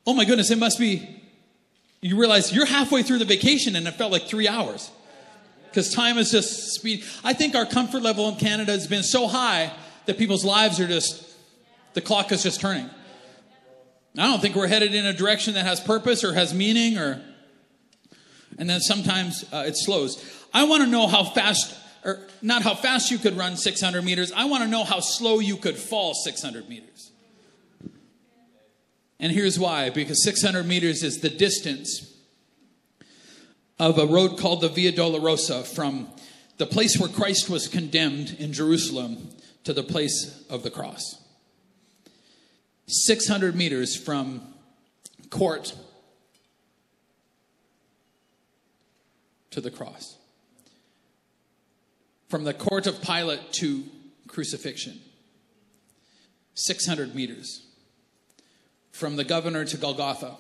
oh 0.08 0.14
my 0.14 0.24
goodness, 0.24 0.52
it 0.52 0.58
must 0.58 0.80
be. 0.80 1.22
You 2.00 2.18
realize 2.18 2.54
you're 2.56 2.66
halfway 2.66 3.04
through 3.04 3.20
the 3.20 3.26
vacation, 3.26 3.76
and 3.76 3.86
it 3.86 3.96
felt 3.96 4.14
like 4.14 4.24
three 4.24 4.48
hours 4.48 4.90
because 5.70 5.94
time 5.94 6.18
is 6.18 6.32
just 6.32 6.76
speed. 6.76 7.04
I 7.26 7.34
think 7.34 7.56
our 7.56 7.66
comfort 7.66 8.02
level 8.02 8.30
in 8.30 8.36
Canada 8.36 8.72
has 8.72 8.88
been 8.88 9.04
so 9.04 9.28
high 9.28 9.74
that 10.06 10.18
people's 10.18 10.46
lives 10.46 10.80
are 10.80 10.88
just, 10.88 11.26
the 11.94 12.02
clock 12.02 12.32
is 12.32 12.44
just 12.44 12.62
turning. 12.62 12.90
I 14.18 14.28
don't 14.28 14.42
think 14.42 14.56
we're 14.56 14.68
headed 14.68 14.94
in 14.94 15.06
a 15.06 15.14
direction 15.14 15.54
that 15.54 15.66
has 15.66 15.80
purpose 15.80 16.24
or 16.24 16.34
has 16.34 16.54
meaning 16.54 16.98
or, 16.98 17.22
and 18.58 18.70
then 18.70 18.82
sometimes 18.82 19.46
uh, 19.54 19.64
it 19.66 19.78
slows. 19.78 20.24
I 20.54 20.66
want 20.66 20.84
to 20.84 20.90
know 20.90 21.08
how 21.08 21.24
fast 21.24 21.78
or 22.04 22.20
not 22.42 22.64
how 22.64 22.74
fast 22.74 23.12
you 23.12 23.18
could 23.18 23.38
run 23.38 23.56
600 23.56 24.04
meters. 24.04 24.32
I 24.32 24.46
want 24.46 24.64
to 24.64 24.70
know 24.70 24.84
how 24.84 25.00
slow 25.00 25.40
you 25.40 25.56
could 25.56 25.78
fall 25.78 26.14
600 26.14 26.68
meters. 26.68 27.12
And 29.20 29.32
here's 29.32 29.60
why 29.60 29.92
because 29.92 30.24
600 30.24 30.66
meters 30.66 31.04
is 31.04 31.20
the 31.20 31.30
distance 31.30 32.12
of 33.80 33.98
a 33.98 34.06
road 34.06 34.38
called 34.38 34.62
the 34.62 34.70
Via 34.70 34.92
Dolorosa 34.92 35.66
from 35.66 36.10
the 36.58 36.66
place 36.66 37.00
where 37.00 37.10
Christ 37.10 37.50
was 37.50 37.68
condemned 37.68 38.36
in 38.40 38.52
Jerusalem 38.52 39.30
to 39.64 39.74
the 39.74 39.84
place 39.84 40.44
of 40.50 40.64
the 40.64 40.72
cross. 40.72 41.22
600 42.88 43.56
meters 43.56 43.96
from 43.96 44.42
court 45.30 45.76
to 49.52 49.62
the 49.62 49.72
cross. 49.72 50.18
From 52.30 52.44
the 52.44 52.54
court 52.54 52.88
of 52.88 53.02
Pilate 53.02 53.52
to 53.54 53.84
crucifixion. 54.28 55.00
600 56.54 57.14
meters. 57.16 57.68
From 58.92 59.16
the 59.16 59.24
governor 59.24 59.66
to 59.66 59.78
Golgotha. 59.78 60.38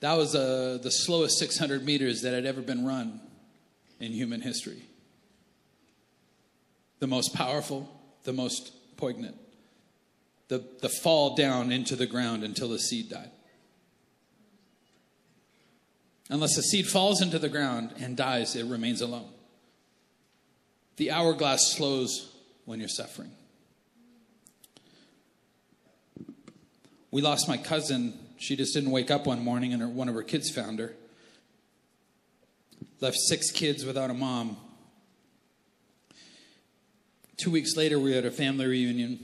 That 0.00 0.14
was 0.14 0.34
uh, 0.34 0.78
the 0.82 0.90
slowest 0.90 1.38
600 1.38 1.84
meters 1.84 2.22
that 2.22 2.32
had 2.32 2.46
ever 2.46 2.60
been 2.60 2.86
run 2.86 3.20
in 4.00 4.12
human 4.12 4.40
history. 4.40 4.82
The 7.00 7.06
most 7.06 7.34
powerful, 7.34 7.88
the 8.24 8.32
most 8.32 8.72
poignant. 8.96 9.36
The, 10.48 10.64
the 10.80 10.88
fall 10.88 11.34
down 11.36 11.72
into 11.72 11.96
the 11.96 12.06
ground 12.06 12.44
until 12.44 12.68
the 12.68 12.78
seed 12.78 13.10
died. 13.10 13.30
Unless 16.30 16.56
the 16.56 16.62
seed 16.62 16.86
falls 16.86 17.22
into 17.22 17.38
the 17.38 17.48
ground 17.48 17.94
and 17.98 18.16
dies, 18.16 18.54
it 18.54 18.66
remains 18.66 19.00
alone. 19.00 19.30
The 20.96 21.10
hourglass 21.10 21.72
slows 21.72 22.34
when 22.64 22.80
you're 22.80 22.88
suffering. 22.88 23.30
We 27.10 27.22
lost 27.22 27.48
my 27.48 27.56
cousin. 27.56 28.18
She 28.38 28.54
just 28.56 28.72
didn't 28.72 28.92
wake 28.92 29.10
up 29.10 29.26
one 29.26 29.42
morning 29.42 29.72
and 29.72 29.82
her, 29.82 29.88
one 29.88 30.08
of 30.08 30.14
her 30.14 30.22
kids 30.22 30.50
found 30.50 30.78
her. 30.78 30.94
Left 33.00 33.16
six 33.16 33.50
kids 33.50 33.84
without 33.84 34.10
a 34.10 34.14
mom. 34.14 34.56
Two 37.36 37.50
weeks 37.50 37.76
later, 37.76 37.98
we 37.98 38.16
at 38.16 38.24
a 38.24 38.30
family 38.30 38.66
reunion. 38.66 39.20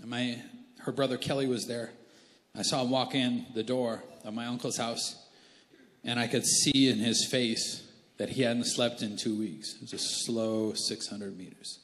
And 0.00 0.10
my, 0.10 0.40
her 0.80 0.92
brother 0.92 1.16
Kelly 1.16 1.46
was 1.46 1.66
there. 1.66 1.90
I 2.54 2.62
saw 2.62 2.82
him 2.82 2.90
walk 2.90 3.14
in 3.14 3.46
the 3.54 3.62
door 3.62 4.04
of 4.24 4.34
my 4.34 4.46
uncle's 4.46 4.76
house, 4.76 5.16
and 6.04 6.18
I 6.18 6.26
could 6.26 6.44
see 6.44 6.88
in 6.88 6.98
his 6.98 7.26
face 7.26 7.86
that 8.16 8.30
he 8.30 8.42
hadn't 8.42 8.64
slept 8.64 9.00
in 9.02 9.16
two 9.16 9.38
weeks. 9.38 9.74
It 9.74 9.82
was 9.82 9.92
a 9.92 9.98
slow 9.98 10.72
600 10.74 11.36
meters. 11.36 11.78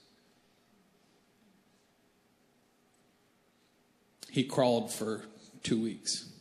He 4.30 4.44
crawled 4.44 4.92
for 4.92 5.22
two 5.62 5.80
weeks. 5.80 6.33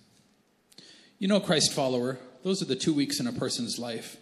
You 1.23 1.29
know, 1.29 1.39
Christ 1.39 1.71
follower, 1.71 2.19
those 2.43 2.61
are 2.61 2.65
the 2.65 2.75
two 2.75 2.93
weeks 2.93 3.21
in 3.21 3.27
a 3.27 3.31
person's 3.31 3.79
life 3.79 4.17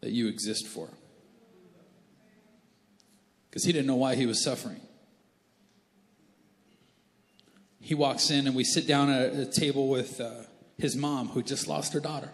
that 0.00 0.12
you 0.12 0.28
exist 0.28 0.64
for 0.64 0.88
because 3.50 3.64
he 3.64 3.72
didn't 3.72 3.88
know 3.88 3.96
why 3.96 4.14
he 4.14 4.26
was 4.26 4.40
suffering. 4.40 4.80
He 7.80 7.96
walks 7.96 8.30
in, 8.30 8.46
and 8.46 8.54
we 8.54 8.62
sit 8.62 8.86
down 8.86 9.10
at 9.10 9.34
a 9.34 9.44
table 9.44 9.88
with 9.88 10.20
uh, 10.20 10.44
his 10.78 10.94
mom, 10.94 11.30
who 11.30 11.42
just 11.42 11.66
lost 11.66 11.94
her 11.94 12.00
daughter. 12.00 12.30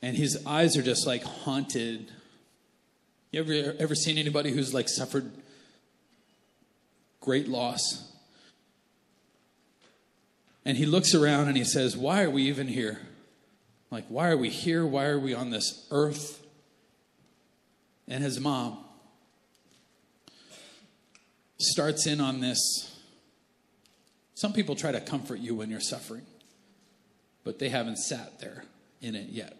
And 0.00 0.16
his 0.16 0.46
eyes 0.46 0.76
are 0.76 0.82
just 0.82 1.08
like 1.08 1.24
haunted. 1.24 2.12
You 3.32 3.40
ever, 3.40 3.74
ever 3.80 3.96
seen 3.96 4.16
anybody 4.16 4.52
who's 4.52 4.72
like 4.72 4.88
suffered 4.88 5.28
great 7.20 7.48
loss? 7.48 8.13
And 10.64 10.76
he 10.76 10.86
looks 10.86 11.14
around 11.14 11.48
and 11.48 11.56
he 11.56 11.64
says, 11.64 11.96
Why 11.96 12.22
are 12.22 12.30
we 12.30 12.44
even 12.44 12.68
here? 12.68 13.00
Like, 13.90 14.06
why 14.08 14.30
are 14.30 14.36
we 14.36 14.48
here? 14.48 14.84
Why 14.84 15.04
are 15.06 15.18
we 15.18 15.34
on 15.34 15.50
this 15.50 15.86
earth? 15.90 16.44
And 18.08 18.24
his 18.24 18.40
mom 18.40 18.78
starts 21.58 22.06
in 22.06 22.20
on 22.20 22.40
this. 22.40 22.90
Some 24.34 24.52
people 24.52 24.74
try 24.74 24.92
to 24.92 25.00
comfort 25.00 25.38
you 25.38 25.54
when 25.54 25.70
you're 25.70 25.80
suffering, 25.80 26.26
but 27.44 27.58
they 27.58 27.68
haven't 27.68 27.98
sat 27.98 28.40
there 28.40 28.64
in 29.00 29.14
it 29.14 29.28
yet. 29.28 29.56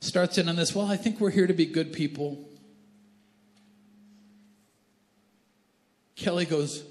Starts 0.00 0.36
in 0.36 0.48
on 0.48 0.56
this, 0.56 0.74
well, 0.74 0.86
I 0.86 0.96
think 0.96 1.20
we're 1.20 1.30
here 1.30 1.46
to 1.46 1.54
be 1.54 1.64
good 1.64 1.92
people. 1.92 2.48
Kelly 6.16 6.44
goes 6.44 6.82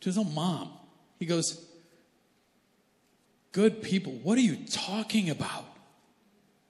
to 0.00 0.08
his 0.08 0.18
own 0.18 0.34
mom. 0.34 0.70
He 1.18 1.26
goes, 1.26 1.64
Good 3.56 3.82
people, 3.82 4.12
what 4.22 4.36
are 4.36 4.42
you 4.42 4.58
talking 4.70 5.30
about? 5.30 5.64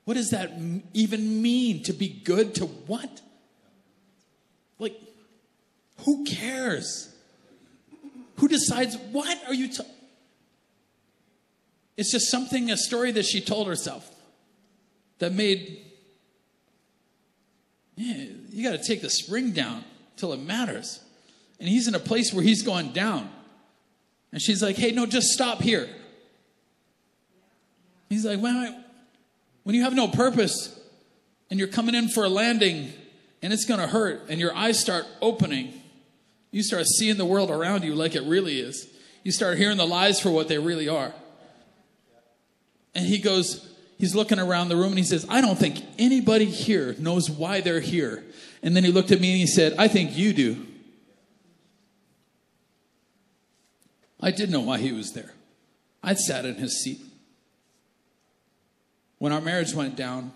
What 0.05 0.15
does 0.15 0.31
that 0.31 0.53
even 0.95 1.43
mean 1.43 1.83
to 1.83 1.93
be 1.93 2.09
good 2.09 2.55
to 2.55 2.67
what? 2.67 3.23
Like, 4.79 4.97
who 6.05 6.25
cares? 6.25 7.13
Who 8.37 8.47
decides 8.47 8.97
what 9.11 9.37
are 9.49 9.53
you? 9.53 9.73
Ta-? 9.73 9.83
It's 11.97 12.13
just 12.13 12.31
something, 12.31 12.71
a 12.71 12.77
story 12.77 13.11
that 13.11 13.25
she 13.25 13.41
told 13.41 13.67
herself 13.67 14.09
that 15.19 15.33
made. 15.33 15.81
Yeah, 17.97 18.27
you 18.51 18.63
got 18.63 18.81
to 18.81 18.87
take 18.87 19.03
the 19.03 19.11
spring 19.11 19.51
down 19.51 19.83
till 20.17 20.33
it 20.33 20.41
matters. 20.41 21.01
And 21.59 21.69
he's 21.69 21.89
in 21.89 21.97
a 21.97 21.99
place 21.99 22.33
where 22.33 22.45
he's 22.45 22.63
going 22.63 22.93
down. 22.93 23.29
And 24.31 24.41
she's 24.41 24.63
like, 24.63 24.77
hey, 24.77 24.93
no, 24.93 25.05
just 25.05 25.33
stop 25.33 25.61
here. 25.61 25.89
He's 28.09 28.25
like, 28.25 28.41
when 28.41 29.75
you 29.75 29.83
have 29.83 29.95
no 29.95 30.09
purpose 30.09 30.79
and 31.51 31.59
you're 31.59 31.69
coming 31.69 31.95
in 31.95 32.09
for 32.09 32.25
a 32.25 32.29
landing 32.29 32.93
and 33.43 33.53
it's 33.53 33.65
going 33.65 33.81
to 33.81 33.87
hurt 33.87 34.23
and 34.29 34.41
your 34.41 34.55
eyes 34.55 34.81
start 34.81 35.05
opening 35.21 35.83
you 36.57 36.63
start 36.63 36.87
seeing 36.87 37.19
the 37.19 37.27
world 37.27 37.51
around 37.51 37.85
you 37.85 37.95
like 37.95 38.15
it 38.15 38.23
really 38.23 38.61
is. 38.61 38.89
You 39.23 39.31
start 39.31 39.59
hearing 39.59 39.77
the 39.77 39.87
lies 39.87 40.21
for 40.21 40.31
what 40.31 40.49
they 40.49 40.57
really 40.57 40.89
are. 40.89 41.13
And 42.95 43.05
he 43.05 43.19
goes, 43.19 43.69
he's 43.99 44.15
looking 44.15 44.39
around 44.39 44.71
the 44.71 44.77
room 44.77 44.89
and 44.89 44.99
he 44.99 45.05
says, 45.05 45.27
I 45.29 45.43
don't 45.43 45.59
think 45.59 45.85
anybody 45.99 46.47
here 46.47 46.95
knows 46.99 47.29
why 47.29 47.61
they're 47.61 47.81
here. 47.81 48.25
And 48.63 48.75
then 48.75 48.85
he 48.85 48.91
looked 48.91 49.13
at 49.13 49.21
me 49.21 49.33
and 49.33 49.39
he 49.39 49.47
said, 49.47 49.75
I 49.79 49.89
think 49.89 50.17
you 50.17 50.33
do. 50.33 50.67
I 54.19 54.31
did 54.31 54.51
know 54.51 54.61
why 54.61 54.79
he 54.79 54.93
was 54.93 55.13
there. 55.13 55.35
I'd 56.03 56.19
sat 56.19 56.47
in 56.47 56.55
his 56.55 56.83
seat. 56.83 57.01
When 59.19 59.33
our 59.33 59.41
marriage 59.41 59.75
went 59.75 59.97
down, 59.97 60.33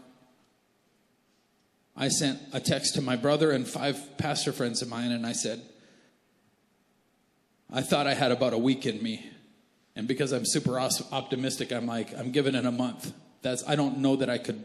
I 1.97 2.09
sent 2.09 2.41
a 2.53 2.61
text 2.61 2.95
to 2.95 3.03
my 3.03 3.17
brother 3.17 3.51
and 3.51 3.69
five 3.69 4.17
pastor 4.17 4.53
friends 4.53 4.81
of 4.81 4.89
mine, 4.89 5.13
and 5.13 5.27
I 5.27 5.33
said, 5.33 5.61
I 7.71 7.83
thought 7.83 8.07
I 8.07 8.15
had 8.15 8.33
about 8.33 8.53
a 8.53 8.59
week 8.59 8.87
in 8.87 9.03
me. 9.03 9.31
And 9.95 10.09
because 10.09 10.33
I'm 10.33 10.47
super 10.47 10.81
optimistic, 10.81 11.73
I'm 11.73 11.87
like, 11.87 12.17
I'm 12.17 12.31
giving 12.31 12.55
it 12.55 12.65
a 12.65 12.73
month. 12.73 13.13
That's, 13.43 13.67
I 13.69 13.77
don't 13.77 13.99
know 13.99 14.17
that 14.17 14.31
I 14.31 14.39
could, 14.39 14.65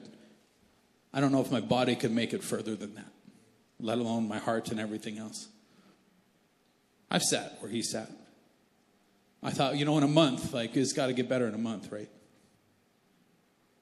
I 1.14 1.20
don't 1.20 1.32
know 1.32 1.42
if 1.42 1.52
my 1.52 1.60
body 1.60 1.96
could 1.96 2.12
make 2.12 2.34
it 2.34 2.44
further 2.44 2.76
than 2.76 2.96
that, 2.96 3.12
let 3.80 3.98
alone 3.98 4.28
my 4.28 4.38
heart 4.38 4.70
and 4.72 4.80
everything 4.80 5.18
else. 5.18 5.50
I've 7.12 7.24
sat 7.24 7.58
where 7.60 7.70
he 7.70 7.82
sat. 7.82 8.10
I 9.44 9.52
thought, 9.52 9.78
you 9.78 9.86
know, 9.86 9.98
in 9.98 10.04
a 10.04 10.08
month, 10.08 10.54
like, 10.54 10.76
it's 10.76 10.94
got 10.94 11.08
to 11.08 11.14
get 11.14 11.28
better 11.28 11.48
in 11.48 11.54
a 11.54 11.60
month, 11.60 11.92
right? 11.92 12.10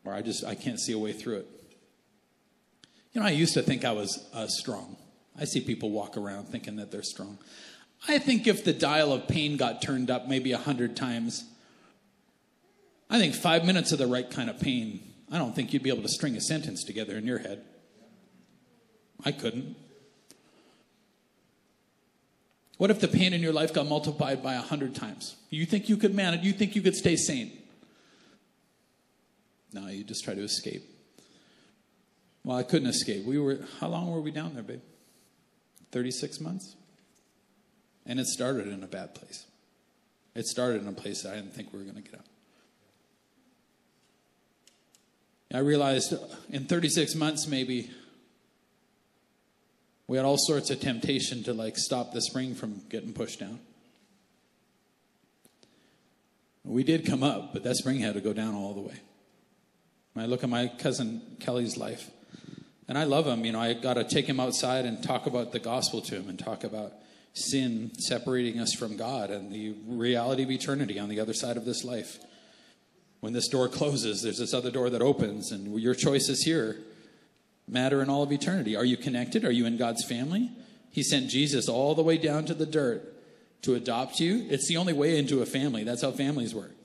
Or 0.06 0.13
I 0.13 0.22
just, 0.22 0.44
I 0.44 0.56
can't 0.56 0.80
see 0.80 0.94
a 0.94 1.00
way 1.00 1.13
through 1.13 1.38
it. 1.38 1.48
You 3.13 3.22
know, 3.22 3.28
I 3.28 3.32
used 3.32 3.54
to 3.54 3.62
think 3.62 3.86
I 3.86 3.92
was 3.92 4.28
uh, 4.34 4.48
strong. 4.48 4.98
I 5.39 5.46
see 5.46 5.62
people 5.62 5.92
walk 5.92 6.18
around 6.18 6.46
thinking 6.46 6.76
that 6.78 6.92
they're 6.92 7.04
strong. 7.04 7.38
I 8.08 8.20
think 8.20 8.48
if 8.48 8.63
the 8.63 8.74
dial 8.74 9.13
of 9.13 9.28
pain 9.28 9.56
got 9.56 9.82
turned 9.82 10.12
up 10.12 10.28
maybe 10.28 10.52
a 10.52 10.58
hundred 10.58 10.96
times, 10.96 11.46
I 13.10 13.20
think 13.20 13.34
five 13.34 13.66
minutes 13.66 13.92
of 13.92 14.00
the 14.00 14.08
right 14.08 14.30
kind 14.30 14.50
of 14.50 14.60
pain, 14.60 15.00
I 15.32 15.38
don't 15.38 15.56
think 15.56 15.72
you'd 15.72 15.84
be 15.84 15.89
able 15.89 16.02
to 16.02 16.10
string 16.10 16.36
a 16.36 16.42
sentence 16.42 16.84
together 16.84 17.16
in 17.16 17.26
your 17.26 17.39
head. 17.39 17.63
I 19.24 19.32
couldn't. 19.32 19.76
What 22.78 22.92
if 22.92 23.00
the 23.00 23.08
pain 23.08 23.34
in 23.34 23.42
your 23.42 23.54
life 23.54 23.74
got 23.74 23.88
multiplied 23.88 24.44
by 24.44 24.56
a 24.56 24.62
hundred 24.62 24.96
times? 24.96 25.38
You 25.50 25.66
think 25.66 25.88
you 25.88 25.96
could 25.96 26.13
manage? 26.13 26.44
You 26.44 26.52
think 26.52 26.76
you 26.76 26.82
could 26.82 26.96
stay 26.96 27.16
sane? 27.16 27.52
No, 29.73 29.88
you 29.88 30.03
just 30.03 30.23
try 30.23 30.33
to 30.33 30.43
escape. 30.43 30.83
Well, 32.43 32.57
I 32.57 32.63
couldn't 32.63 32.89
escape. 32.89 33.25
We 33.25 33.39
were. 33.39 33.59
How 33.79 33.88
long 33.88 34.12
were 34.12 34.21
we 34.21 34.31
down 34.31 34.53
there, 34.53 34.63
babe? 34.63 34.81
Thirty-six 35.91 36.39
months. 36.39 36.75
And 38.05 38.19
it 38.19 38.27
started 38.27 38.67
in 38.67 38.83
a 38.83 38.88
bad 38.88 39.15
place. 39.15 39.45
It 40.36 40.45
started 40.45 40.81
in 40.81 40.88
a 40.88 40.93
place 40.93 41.23
that 41.23 41.33
I 41.33 41.36
didn't 41.36 41.53
think 41.53 41.71
we 41.71 41.79
were 41.79 41.86
going 41.86 41.95
to 41.95 42.01
get 42.01 42.15
out. 42.19 42.25
I 45.53 45.59
realized 45.59 46.13
in 46.49 46.65
36 46.65 47.13
months, 47.13 47.45
maybe, 47.47 47.91
we 50.07 50.17
had 50.17 50.25
all 50.25 50.38
sorts 50.38 50.71
of 50.71 50.79
temptation 50.79 51.43
to 51.43 51.53
like 51.53 51.77
stop 51.77 52.12
the 52.12 52.21
spring 52.21 52.55
from 52.55 52.81
getting 52.89 53.13
pushed 53.13 53.39
down. 53.39 53.59
We 56.63 56.83
did 56.83 57.05
come 57.05 57.21
up, 57.21 57.53
but 57.53 57.63
that 57.63 57.75
spring 57.75 57.99
had 57.99 58.15
to 58.15 58.21
go 58.21 58.33
down 58.33 58.55
all 58.55 58.73
the 58.73 58.81
way. 58.81 58.95
I 60.15 60.26
look 60.28 60.43
at 60.43 60.49
my 60.49 60.67
cousin 60.67 61.21
Kelly's 61.39 61.76
life, 61.76 62.12
and 62.88 62.97
I 62.97 63.04
love 63.06 63.26
him. 63.26 63.45
You 63.45 63.54
know, 63.54 63.60
I 63.60 63.73
got 63.73 63.95
to 63.95 64.04
take 64.04 64.28
him 64.28 64.39
outside 64.39 64.86
and 64.86 65.04
talk 65.04 65.26
about 65.26 65.52
the 65.52 65.60
gospel 65.60 66.02
to 66.02 66.15
him 66.15 66.30
and 66.30 66.38
talk 66.38 66.63
about 66.63 66.93
sin 67.34 67.91
separating 67.97 68.60
us 68.60 68.73
from 68.73 68.95
God 68.95 69.32
and 69.32 69.52
the 69.52 69.76
reality 69.88 70.43
of 70.43 70.52
eternity 70.52 70.99
on 70.99 71.10
the 71.10 71.19
other 71.19 71.34
side 71.34 71.58
of 71.58 71.65
this 71.65 71.84
life. 71.84 72.19
When 73.21 73.34
this 73.34 73.47
door 73.47 73.69
closes, 73.69 74.21
there's 74.21 74.38
this 74.38 74.54
other 74.54 74.69
door 74.69 74.89
that 74.91 75.02
opens, 75.02 75.52
and 75.52 75.80
your 75.80 75.95
choices 75.95 76.43
here 76.43 76.78
matter 77.67 78.02
in 78.02 78.10
all 78.10 78.21
of 78.21 78.32
eternity. 78.32 78.76
Are 78.76 78.86
you 78.86 78.97
connected? 78.97 79.45
Are 79.45 79.52
you 79.52 79.65
in 79.65 79.78
God's 79.78 80.04
family? 80.04 80.52
He 80.91 81.02
sent 81.02 81.30
Jesus 81.30 81.67
all 81.67 81.95
the 81.95 82.04
way 82.04 82.17
down 82.17 82.45
to 82.45 82.54
the 82.54 82.65
dirt 82.65 83.13
to 83.63 83.73
adopt 83.73 84.19
you. 84.19 84.45
It's 84.49 84.67
the 84.67 84.78
only 84.78 84.93
way 84.93 85.17
into 85.17 85.41
a 85.41 85.45
family. 85.45 85.84
That's 85.84 86.02
how 86.02 86.12
families 86.12 86.54
work. 86.54 86.76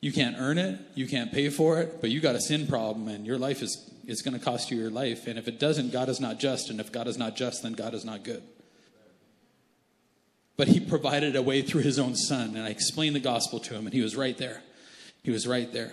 You 0.00 0.12
can't 0.12 0.36
earn 0.38 0.58
it, 0.58 0.78
you 0.94 1.06
can't 1.06 1.32
pay 1.32 1.48
for 1.48 1.80
it, 1.80 2.00
but 2.00 2.10
you 2.10 2.20
got 2.20 2.34
a 2.34 2.40
sin 2.40 2.66
problem, 2.66 3.08
and 3.08 3.26
your 3.26 3.38
life 3.38 3.62
is, 3.62 3.90
is 4.06 4.22
going 4.22 4.38
to 4.38 4.44
cost 4.44 4.70
you 4.70 4.78
your 4.78 4.90
life. 4.90 5.26
And 5.26 5.38
if 5.38 5.48
it 5.48 5.58
doesn't, 5.58 5.92
God 5.92 6.08
is 6.08 6.20
not 6.20 6.38
just. 6.38 6.70
And 6.70 6.80
if 6.80 6.92
God 6.92 7.08
is 7.08 7.16
not 7.16 7.34
just, 7.36 7.62
then 7.62 7.72
God 7.72 7.94
is 7.94 8.04
not 8.04 8.22
good. 8.22 8.42
But 10.56 10.68
He 10.68 10.80
provided 10.80 11.34
a 11.34 11.42
way 11.42 11.62
through 11.62 11.82
His 11.82 11.98
own 11.98 12.14
Son, 12.14 12.56
and 12.56 12.64
I 12.64 12.68
explained 12.68 13.16
the 13.16 13.20
gospel 13.20 13.58
to 13.60 13.74
him, 13.74 13.86
and 13.86 13.94
He 13.94 14.02
was 14.02 14.16
right 14.16 14.36
there. 14.36 14.62
He 15.22 15.30
was 15.30 15.46
right 15.46 15.72
there. 15.72 15.92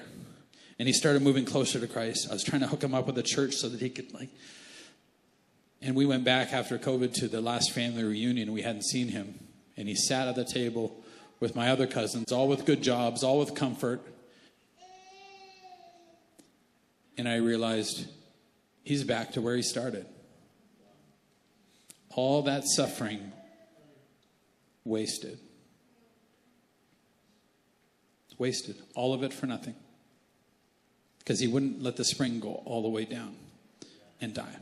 And 0.78 0.88
he 0.88 0.94
started 0.94 1.22
moving 1.22 1.46
closer 1.46 1.80
to 1.80 1.88
Christ. 1.88 2.28
I 2.30 2.34
was 2.34 2.44
trying 2.44 2.62
to 2.62 2.68
hook 2.68 2.84
him 2.84 2.94
up 2.94 3.08
with 3.08 3.18
a 3.18 3.24
church 3.24 3.56
so 3.56 3.70
that 3.70 3.80
he 3.80 3.90
could, 3.90 4.14
like, 4.14 4.30
and 5.82 5.96
we 5.96 6.06
went 6.06 6.24
back 6.24 6.54
after 6.54 6.78
COVID 6.78 7.14
to 7.16 7.28
the 7.28 7.42
last 7.42 7.72
family 7.72 8.04
reunion, 8.04 8.54
we 8.54 8.62
hadn't 8.62 8.84
seen 8.84 9.10
him. 9.10 9.40
And 9.76 9.88
he 9.88 9.96
sat 9.96 10.28
at 10.28 10.36
the 10.36 10.46
table 10.46 11.03
with 11.44 11.58
my 11.58 11.70
other 11.70 11.86
cousins, 11.86 12.32
all 12.32 12.48
with 12.48 12.64
good 12.64 12.82
jobs, 12.82 13.22
all 13.22 13.38
with 13.38 13.54
comfort. 13.54 14.00
And 17.18 17.28
I 17.28 17.36
realized 17.36 18.08
he's 18.86 19.04
back 19.04 19.34
to 19.34 19.42
where 19.42 19.54
he 19.54 19.62
started. 19.62 20.06
All 22.16 22.44
that 22.44 22.64
suffering 22.66 23.34
wasted. 24.86 25.38
Wasted. 28.38 28.78
All 28.96 29.14
of 29.14 29.22
it 29.22 29.34
for 29.34 29.46
nothing. 29.46 29.76
Because 31.20 31.42
he 31.42 31.48
wouldn't 31.48 31.84
let 31.84 31.98
the 31.98 32.06
spring 32.06 32.40
go 32.40 32.64
all 32.64 32.82
the 32.82 32.88
way 32.88 33.04
down 33.04 33.36
and 34.22 34.34
die. 34.34 34.56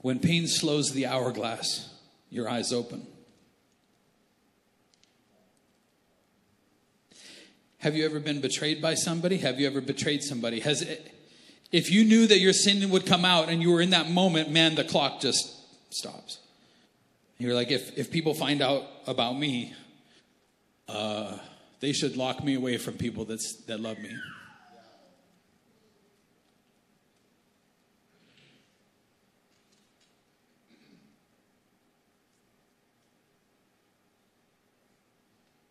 When 0.00 0.18
pain 0.18 0.48
slows 0.48 0.90
the 0.90 1.06
hourglass, 1.06 1.91
your 2.32 2.48
eyes 2.48 2.72
open. 2.72 3.06
Have 7.78 7.94
you 7.94 8.04
ever 8.04 8.20
been 8.20 8.40
betrayed 8.40 8.80
by 8.80 8.94
somebody? 8.94 9.36
Have 9.38 9.60
you 9.60 9.66
ever 9.66 9.80
betrayed 9.80 10.22
somebody? 10.22 10.60
Has 10.60 10.82
it, 10.82 11.14
if 11.70 11.90
you 11.90 12.04
knew 12.04 12.26
that 12.26 12.38
your 12.38 12.52
sin 12.52 12.88
would 12.90 13.06
come 13.06 13.24
out 13.24 13.48
and 13.48 13.60
you 13.60 13.70
were 13.70 13.82
in 13.82 13.90
that 13.90 14.08
moment, 14.08 14.50
man, 14.50 14.76
the 14.76 14.84
clock 14.84 15.20
just 15.20 15.58
stops. 15.92 16.38
You're 17.38 17.54
like, 17.54 17.70
if, 17.70 17.98
if 17.98 18.10
people 18.10 18.34
find 18.34 18.62
out 18.62 18.84
about 19.06 19.38
me, 19.38 19.74
uh, 20.88 21.36
they 21.80 21.92
should 21.92 22.16
lock 22.16 22.42
me 22.42 22.54
away 22.54 22.78
from 22.78 22.94
people 22.94 23.24
that's, 23.24 23.56
that 23.66 23.80
love 23.80 23.98
me. 23.98 24.16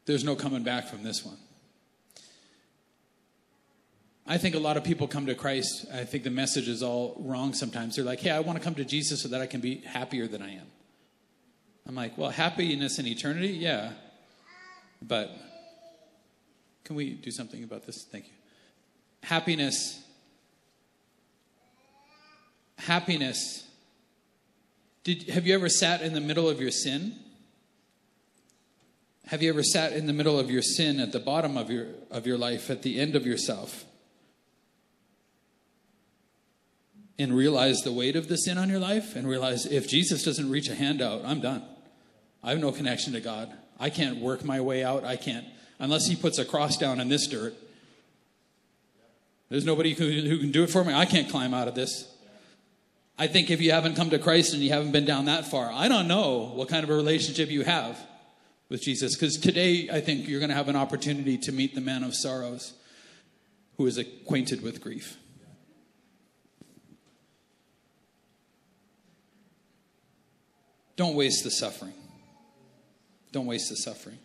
There's 0.06 0.24
no 0.24 0.36
coming 0.36 0.64
back 0.64 0.88
from 0.88 1.04
this 1.04 1.24
one. 1.26 1.38
I 4.26 4.38
think 4.38 4.56
a 4.56 4.60
lot 4.60 4.78
of 4.78 4.84
people 4.84 5.08
come 5.08 5.26
to 5.26 5.36
Christ. 5.36 5.86
I 5.94 6.06
think 6.06 6.24
the 6.24 6.30
message 6.30 6.68
is 6.68 6.84
all 6.84 7.16
wrong 7.20 7.54
sometimes. 7.54 7.96
They're 7.96 8.06
like, 8.06 8.20
hey, 8.20 8.30
I 8.30 8.40
want 8.40 8.58
to 8.58 8.64
come 8.64 8.76
to 8.76 8.86
Jesus 8.86 9.22
so 9.22 9.30
that 9.30 9.42
I 9.42 9.46
can 9.46 9.62
be 9.62 9.78
happier 9.78 10.28
than 10.28 10.42
I 10.42 10.54
am. 10.54 10.68
I'm 11.88 11.96
like, 11.96 12.18
well, 12.18 12.30
happiness 12.30 13.00
in 13.00 13.08
eternity? 13.08 13.50
Yeah. 13.50 13.92
But 15.02 15.32
can 16.84 16.96
we 16.96 17.12
do 17.12 17.32
something 17.32 17.64
about 17.64 17.86
this? 17.86 18.04
Thank 18.04 18.26
you. 18.26 18.34
Happiness. 19.24 20.00
Happiness. 22.78 23.68
Did, 25.04 25.30
have 25.30 25.48
you 25.48 25.56
ever 25.56 25.70
sat 25.70 26.02
in 26.02 26.14
the 26.14 26.22
middle 26.22 26.48
of 26.48 26.62
your 26.62 26.72
sin? 26.72 27.16
Have 29.32 29.42
you 29.42 29.48
ever 29.48 29.64
sat 29.64 29.94
in 29.94 30.08
the 30.08 30.14
middle 30.14 30.38
of 30.38 30.52
your 30.52 30.62
sin 30.62 31.00
at 31.00 31.14
the 31.14 31.20
bottom 31.20 31.56
of 31.56 31.72
your, 31.72 31.88
of 32.10 32.28
your 32.28 32.38
life, 32.38 32.70
at 32.70 32.82
the 32.82 33.00
end 33.00 33.16
of 33.16 33.26
yourself, 33.26 33.86
and 37.18 37.34
realized 37.34 37.86
the 37.86 37.94
weight 37.94 38.18
of 38.18 38.28
the 38.28 38.36
sin 38.36 38.58
on 38.58 38.70
your 38.70 38.82
life 38.82 39.16
and 39.16 39.26
realized 39.26 39.72
if 39.72 39.88
Jesus 39.88 40.26
doesn't 40.26 40.52
reach 40.52 40.68
a 40.68 40.76
hand 40.76 41.02
out, 41.02 41.22
I'm 41.24 41.40
done. 41.40 41.64
I 42.44 42.50
have 42.50 42.60
no 42.60 42.74
connection 42.74 43.14
to 43.14 43.22
God. 43.22 43.50
I 43.80 43.90
can't 43.90 44.18
work 44.18 44.44
my 44.44 44.60
way 44.60 44.84
out. 44.84 45.06
I 45.06 45.16
can't, 45.16 45.46
unless 45.80 46.08
He 46.08 46.18
puts 46.18 46.38
a 46.38 46.44
cross 46.44 46.76
down 46.76 47.00
in 47.00 47.08
this 47.08 47.26
dirt. 47.26 47.54
There's 49.48 49.64
nobody 49.64 49.94
who, 49.94 50.10
who 50.10 50.40
can 50.40 50.52
do 50.52 50.64
it 50.64 50.70
for 50.70 50.84
me. 50.84 50.94
I 50.94 51.06
can't 51.06 51.30
climb 51.30 51.54
out 51.54 51.70
of 51.70 51.76
this. 51.76 52.14
I 53.18 53.28
think 53.28 53.50
if 53.50 53.62
you 53.62 53.72
haven't 53.72 53.96
come 53.96 54.10
to 54.10 54.20
Christ 54.20 54.54
and 54.54 54.62
you 54.62 54.72
haven't 54.72 54.92
been 54.92 55.06
down 55.06 55.24
that 55.26 55.50
far, 55.50 55.72
I 55.72 55.88
don't 55.88 56.10
know 56.10 56.52
what 56.54 56.68
kind 56.68 56.84
of 56.84 56.90
a 56.90 56.96
relationship 56.96 57.50
you 57.50 57.64
have 57.64 57.98
with 58.72 58.82
Jesus. 58.82 59.16
Because 59.16 59.38
today, 59.38 59.90
I 59.92 60.00
think 60.00 60.30
you're 60.30 60.40
going 60.40 60.50
to 60.50 60.56
have 60.56 60.70
an 60.70 60.78
opportunity 60.78 61.38
to 61.40 61.52
meet 61.52 61.76
the 61.76 61.82
man 61.82 62.06
of 62.06 62.16
sorrows 62.16 62.74
who 63.76 63.86
is 63.86 63.98
acquainted 63.98 64.64
with 64.64 64.82
grief. 64.82 65.18
Don't 70.96 71.16
waste 71.16 71.44
the 71.44 71.52
suffering. 71.52 71.94
Don't 73.34 73.46
waste 73.46 73.70
the 73.70 73.76
suffering. 73.76 74.20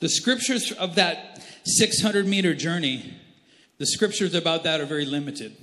The 0.00 0.08
scriptures 0.08 0.72
of 0.72 0.96
that 0.96 1.40
600 1.64 2.26
meter 2.26 2.54
journey, 2.54 3.14
the 3.78 3.86
scriptures 3.86 4.34
about 4.34 4.64
that 4.64 4.80
are 4.80 4.86
very 4.86 5.04
limited 5.04 5.56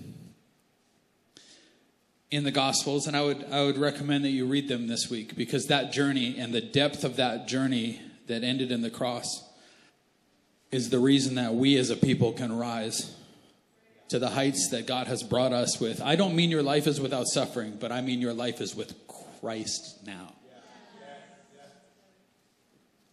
in 2.32 2.44
the 2.44 2.52
Gospels, 2.52 3.08
and 3.08 3.18
I 3.18 3.24
would, 3.24 3.46
I 3.52 3.64
would 3.64 3.78
recommend 3.78 4.24
that 4.24 4.30
you 4.30 4.46
read 4.46 4.68
them 4.68 4.88
this 4.88 5.10
week 5.10 5.36
because 5.36 5.68
that 5.68 5.92
journey 5.92 6.38
and 6.38 6.54
the 6.54 6.62
depth 6.62 7.04
of 7.04 7.16
that 7.16 7.48
journey 7.48 8.02
that 8.28 8.44
ended 8.44 8.72
in 8.72 8.82
the 8.82 8.92
cross 8.92 9.44
is 10.72 10.92
the 10.92 11.00
reason 11.00 11.36
that 11.36 11.56
we 11.56 11.76
as 11.78 11.90
a 11.90 11.96
people 11.96 12.32
can 12.32 12.56
rise 12.56 13.16
to 14.10 14.20
the 14.20 14.30
heights 14.30 14.70
that 14.70 14.86
God 14.86 15.08
has 15.08 15.24
brought 15.24 15.54
us 15.54 15.80
with. 15.80 16.02
I 16.02 16.16
don't 16.16 16.36
mean 16.36 16.52
your 16.52 16.64
life 16.64 16.86
is 16.86 17.02
without 17.02 17.26
suffering, 17.28 17.78
but 17.80 17.92
I 17.92 18.02
mean 18.02 18.22
your 18.22 18.34
life 18.34 18.62
is 18.62 18.76
with 18.76 18.94
Christ 19.40 20.00
now. 20.06 20.34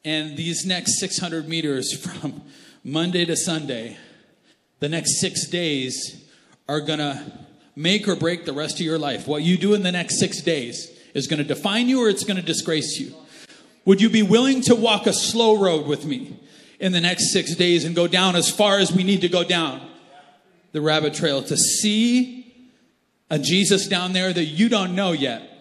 And 0.05 0.37
these 0.37 0.65
next 0.65 1.01
600 1.01 1.49
meters 1.49 1.93
from 1.99 2.43
Monday 2.85 3.25
to 3.25 3.37
Sunday, 3.37 3.97
the 4.79 4.89
next 4.89 5.21
six 5.21 5.49
days 5.49 6.25
are 6.69 6.81
going 6.81 6.99
to 6.99 7.46
make 7.77 8.09
or 8.09 8.17
break 8.17 8.47
the 8.47 8.53
rest 8.55 8.81
of 8.81 8.87
your 8.87 8.99
life. 8.99 9.29
What 9.29 9.43
you 9.43 9.59
do 9.59 9.75
in 9.75 9.83
the 9.83 9.93
next 9.93 10.19
six 10.19 10.41
days 10.41 10.91
is 11.15 11.27
going 11.27 11.39
to 11.39 11.45
define 11.45 11.89
you 11.89 12.03
or 12.03 12.09
it's 12.09 12.25
going 12.25 12.39
to 12.39 12.43
disgrace 12.43 12.99
you. 12.99 13.15
Would 13.85 14.01
you 14.01 14.11
be 14.11 14.23
willing 14.23 14.63
to 14.63 14.75
walk 14.75 15.07
a 15.07 15.13
slow 15.13 15.63
road 15.63 15.87
with 15.87 16.07
me 16.07 16.41
in 16.81 16.93
the 16.93 17.01
next 17.01 17.33
six 17.33 17.55
days 17.55 17.85
and 17.85 17.95
go 17.95 18.09
down 18.09 18.35
as 18.35 18.51
far 18.51 18.79
as 18.79 18.93
we 18.93 19.05
need 19.05 19.21
to 19.21 19.29
go 19.29 19.45
down 19.45 19.87
the 20.73 20.81
rabbit 20.81 21.15
trail 21.15 21.43
to 21.43 21.57
see 21.57 22.71
a 23.31 23.39
Jesus 23.39 23.87
down 23.87 24.13
there 24.13 24.33
that 24.33 24.45
you 24.45 24.69
don't 24.69 24.95
know 24.95 25.13
yet? 25.13 25.53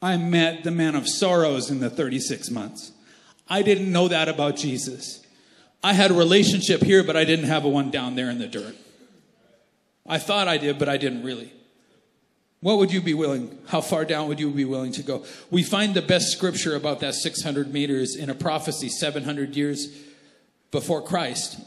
I 0.00 0.16
met 0.16 0.62
the 0.62 0.70
man 0.70 0.94
of 0.94 1.08
sorrows 1.08 1.70
in 1.70 1.80
the 1.80 1.90
36 1.90 2.50
months. 2.50 2.92
I 3.48 3.62
didn't 3.62 3.90
know 3.90 4.08
that 4.08 4.28
about 4.28 4.56
Jesus. 4.56 5.24
I 5.82 5.92
had 5.92 6.10
a 6.10 6.14
relationship 6.14 6.82
here, 6.82 7.04
but 7.04 7.16
I 7.16 7.24
didn't 7.24 7.46
have 7.46 7.64
a 7.64 7.68
one 7.68 7.90
down 7.90 8.16
there 8.16 8.30
in 8.30 8.38
the 8.38 8.48
dirt. 8.48 8.74
I 10.06 10.18
thought 10.18 10.48
I 10.48 10.58
did, 10.58 10.78
but 10.78 10.88
I 10.88 10.96
didn't 10.96 11.22
really. 11.22 11.52
What 12.60 12.78
would 12.78 12.92
you 12.92 13.00
be 13.00 13.14
willing? 13.14 13.56
How 13.68 13.80
far 13.80 14.04
down 14.04 14.26
would 14.28 14.40
you 14.40 14.50
be 14.50 14.64
willing 14.64 14.92
to 14.92 15.02
go? 15.02 15.24
We 15.50 15.62
find 15.62 15.94
the 15.94 16.02
best 16.02 16.32
scripture 16.32 16.74
about 16.74 17.00
that 17.00 17.14
600 17.14 17.72
meters 17.72 18.16
in 18.16 18.30
a 18.30 18.34
prophecy 18.34 18.88
700 18.88 19.54
years 19.54 19.88
before 20.70 21.02
Christ, 21.02 21.60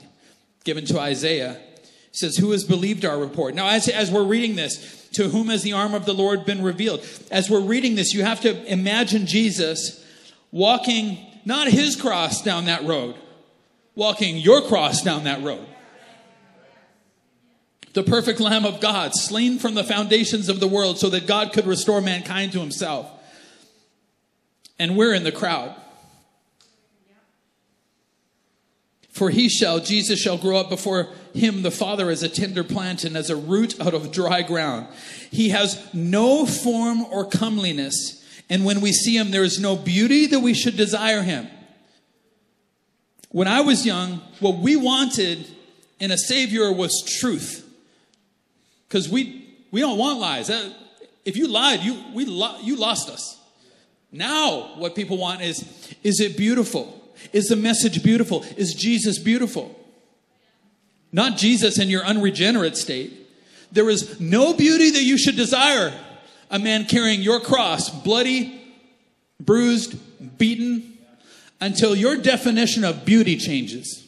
given 0.66 0.86
to 0.86 1.00
Isaiah. 1.00 1.54
It 1.54 2.18
says, 2.18 2.36
Who 2.38 2.52
has 2.52 2.66
believed 2.66 3.06
our 3.06 3.18
report? 3.18 3.56
Now, 3.56 3.70
as, 3.70 3.88
as 3.88 4.12
we're 4.12 4.26
reading 4.26 4.58
this, 4.58 5.08
to 5.14 5.30
whom 5.30 5.48
has 5.48 5.64
the 5.64 5.74
arm 5.74 5.94
of 5.94 6.06
the 6.06 6.14
Lord 6.14 6.46
been 6.46 6.62
revealed? 6.62 7.06
As 7.32 7.50
we're 7.50 7.62
reading 7.62 7.96
this, 7.96 8.14
you 8.14 8.24
have 8.24 8.42
to 8.42 8.64
imagine 8.66 9.26
Jesus 9.26 10.06
walking 10.52 11.26
not 11.46 11.68
his 11.68 11.96
cross 11.96 12.42
down 12.42 12.66
that 12.66 12.84
road, 12.84 13.16
walking 13.96 14.38
your 14.38 14.62
cross 14.62 15.02
down 15.02 15.26
that 15.26 15.42
road. 15.44 15.68
The 17.94 18.04
perfect 18.04 18.40
Lamb 18.40 18.66
of 18.66 18.80
God, 18.80 19.14
slain 19.14 19.60
from 19.60 19.74
the 19.74 19.84
foundations 19.84 20.48
of 20.48 20.60
the 20.60 20.68
world 20.68 20.98
so 20.98 21.10
that 21.10 21.28
God 21.28 21.52
could 21.52 21.68
restore 21.68 22.00
mankind 22.00 22.54
to 22.54 22.60
himself. 22.60 23.12
And 24.80 24.96
we're 24.96 25.14
in 25.14 25.24
the 25.24 25.32
crowd. 25.32 25.76
For 29.10 29.30
he 29.30 29.50
shall, 29.50 29.82
Jesus 29.82 30.20
shall 30.20 30.38
grow 30.38 30.58
up 30.58 30.70
before 30.70 31.10
him, 31.34 31.64
the 31.64 31.70
Father, 31.70 32.10
as 32.10 32.24
a 32.24 32.30
tender 32.30 32.64
plant 32.64 33.04
and 33.04 33.18
as 33.18 33.30
a 33.30 33.36
root 33.36 33.80
out 33.80 33.94
of 33.94 34.12
dry 34.12 34.42
ground. 34.42 34.88
He 35.30 35.50
has 35.50 35.94
no 35.94 36.46
form 36.46 37.04
or 37.04 37.26
comeliness, 37.26 38.26
and 38.50 38.64
when 38.64 38.80
we 38.80 38.94
see 38.94 39.18
him, 39.18 39.32
there 39.32 39.44
is 39.44 39.60
no 39.60 39.76
beauty 39.76 40.28
that 40.28 40.40
we 40.40 40.54
should 40.54 40.78
desire 40.78 41.22
him. 41.22 41.48
When 43.32 43.48
I 43.48 43.62
was 43.62 43.86
young, 43.86 44.22
what 44.40 44.58
we 44.58 44.76
wanted 44.76 45.46
in 46.00 46.12
a 46.12 46.18
Savior 46.18 46.72
was 46.72 47.02
truth. 47.20 47.68
Because 48.88 49.08
we, 49.08 49.56
we 49.72 49.80
don't 49.80 49.98
want 49.98 50.20
lies. 50.20 50.50
Uh, 50.50 50.74
if 51.24 51.38
you 51.38 51.48
lied, 51.48 51.82
you, 51.82 52.04
we, 52.14 52.26
you 52.26 52.76
lost 52.76 53.10
us. 53.10 53.40
Now, 54.12 54.74
what 54.78 54.96
people 54.96 55.18
want 55.18 55.42
is, 55.42 55.96
is 56.04 56.20
it 56.20 56.36
beautiful? 56.36 57.02
Is 57.32 57.48
the 57.48 57.56
message 57.56 58.04
beautiful? 58.04 58.44
Is 58.58 58.74
Jesus 58.74 59.18
beautiful? 59.18 59.80
Not 61.14 61.38
Jesus 61.38 61.80
in 61.80 61.90
your 61.90 62.04
unregenerate 62.04 62.76
state. 62.76 63.14
There 63.72 63.90
is 63.90 64.20
no 64.20 64.54
beauty 64.54 64.92
that 64.92 65.04
you 65.04 65.18
should 65.18 65.38
desire 65.38 65.94
a 66.50 66.60
man 66.60 66.86
carrying 66.86 67.22
your 67.22 67.40
cross, 67.40 67.90
bloody, 67.90 68.62
bruised, 69.40 70.38
beaten, 70.38 70.91
until 71.62 71.96
your 71.96 72.18
definition 72.18 72.84
of 72.84 73.06
beauty 73.06 73.38
changes. 73.38 74.08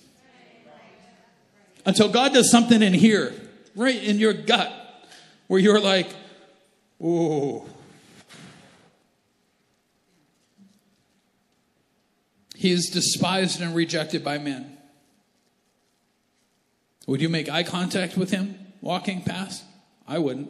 Until 1.86 2.10
God 2.10 2.34
does 2.34 2.50
something 2.50 2.82
in 2.82 2.94
here, 2.94 3.34
right 3.76 4.02
in 4.02 4.18
your 4.18 4.34
gut, 4.34 4.74
where 5.48 5.60
you're 5.60 5.80
like, 5.80 6.08
oh, 7.02 7.68
He 12.64 12.72
is 12.72 12.90
despised 12.90 13.60
and 13.60 13.76
rejected 13.76 14.24
by 14.24 14.38
men. 14.38 14.78
Would 17.08 17.22
you 17.22 17.28
make 17.28 17.50
eye 17.50 17.64
contact 17.64 18.16
with 18.16 18.32
him 18.32 18.58
walking 18.80 19.22
past? 19.22 19.66
I 20.08 20.20
wouldn't. 20.20 20.50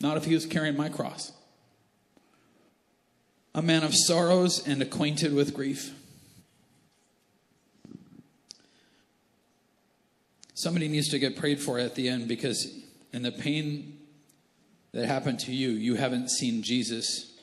Not 0.00 0.16
if 0.16 0.24
he 0.24 0.34
was 0.34 0.44
carrying 0.44 0.76
my 0.76 0.88
cross. 0.88 1.30
A 3.54 3.62
man 3.62 3.84
of 3.84 3.94
sorrows 3.94 4.66
and 4.66 4.82
acquainted 4.82 5.32
with 5.32 5.54
grief. 5.54 5.94
Somebody 10.56 10.88
needs 10.88 11.10
to 11.10 11.18
get 11.18 11.36
prayed 11.36 11.60
for 11.60 11.78
at 11.78 11.96
the 11.96 12.08
end 12.08 12.28
because 12.28 12.66
in 13.12 13.20
the 13.20 13.30
pain 13.30 13.98
that 14.92 15.04
happened 15.04 15.38
to 15.40 15.52
you, 15.52 15.68
you 15.68 15.96
haven't 15.96 16.30
seen 16.30 16.62
Jesus 16.62 17.36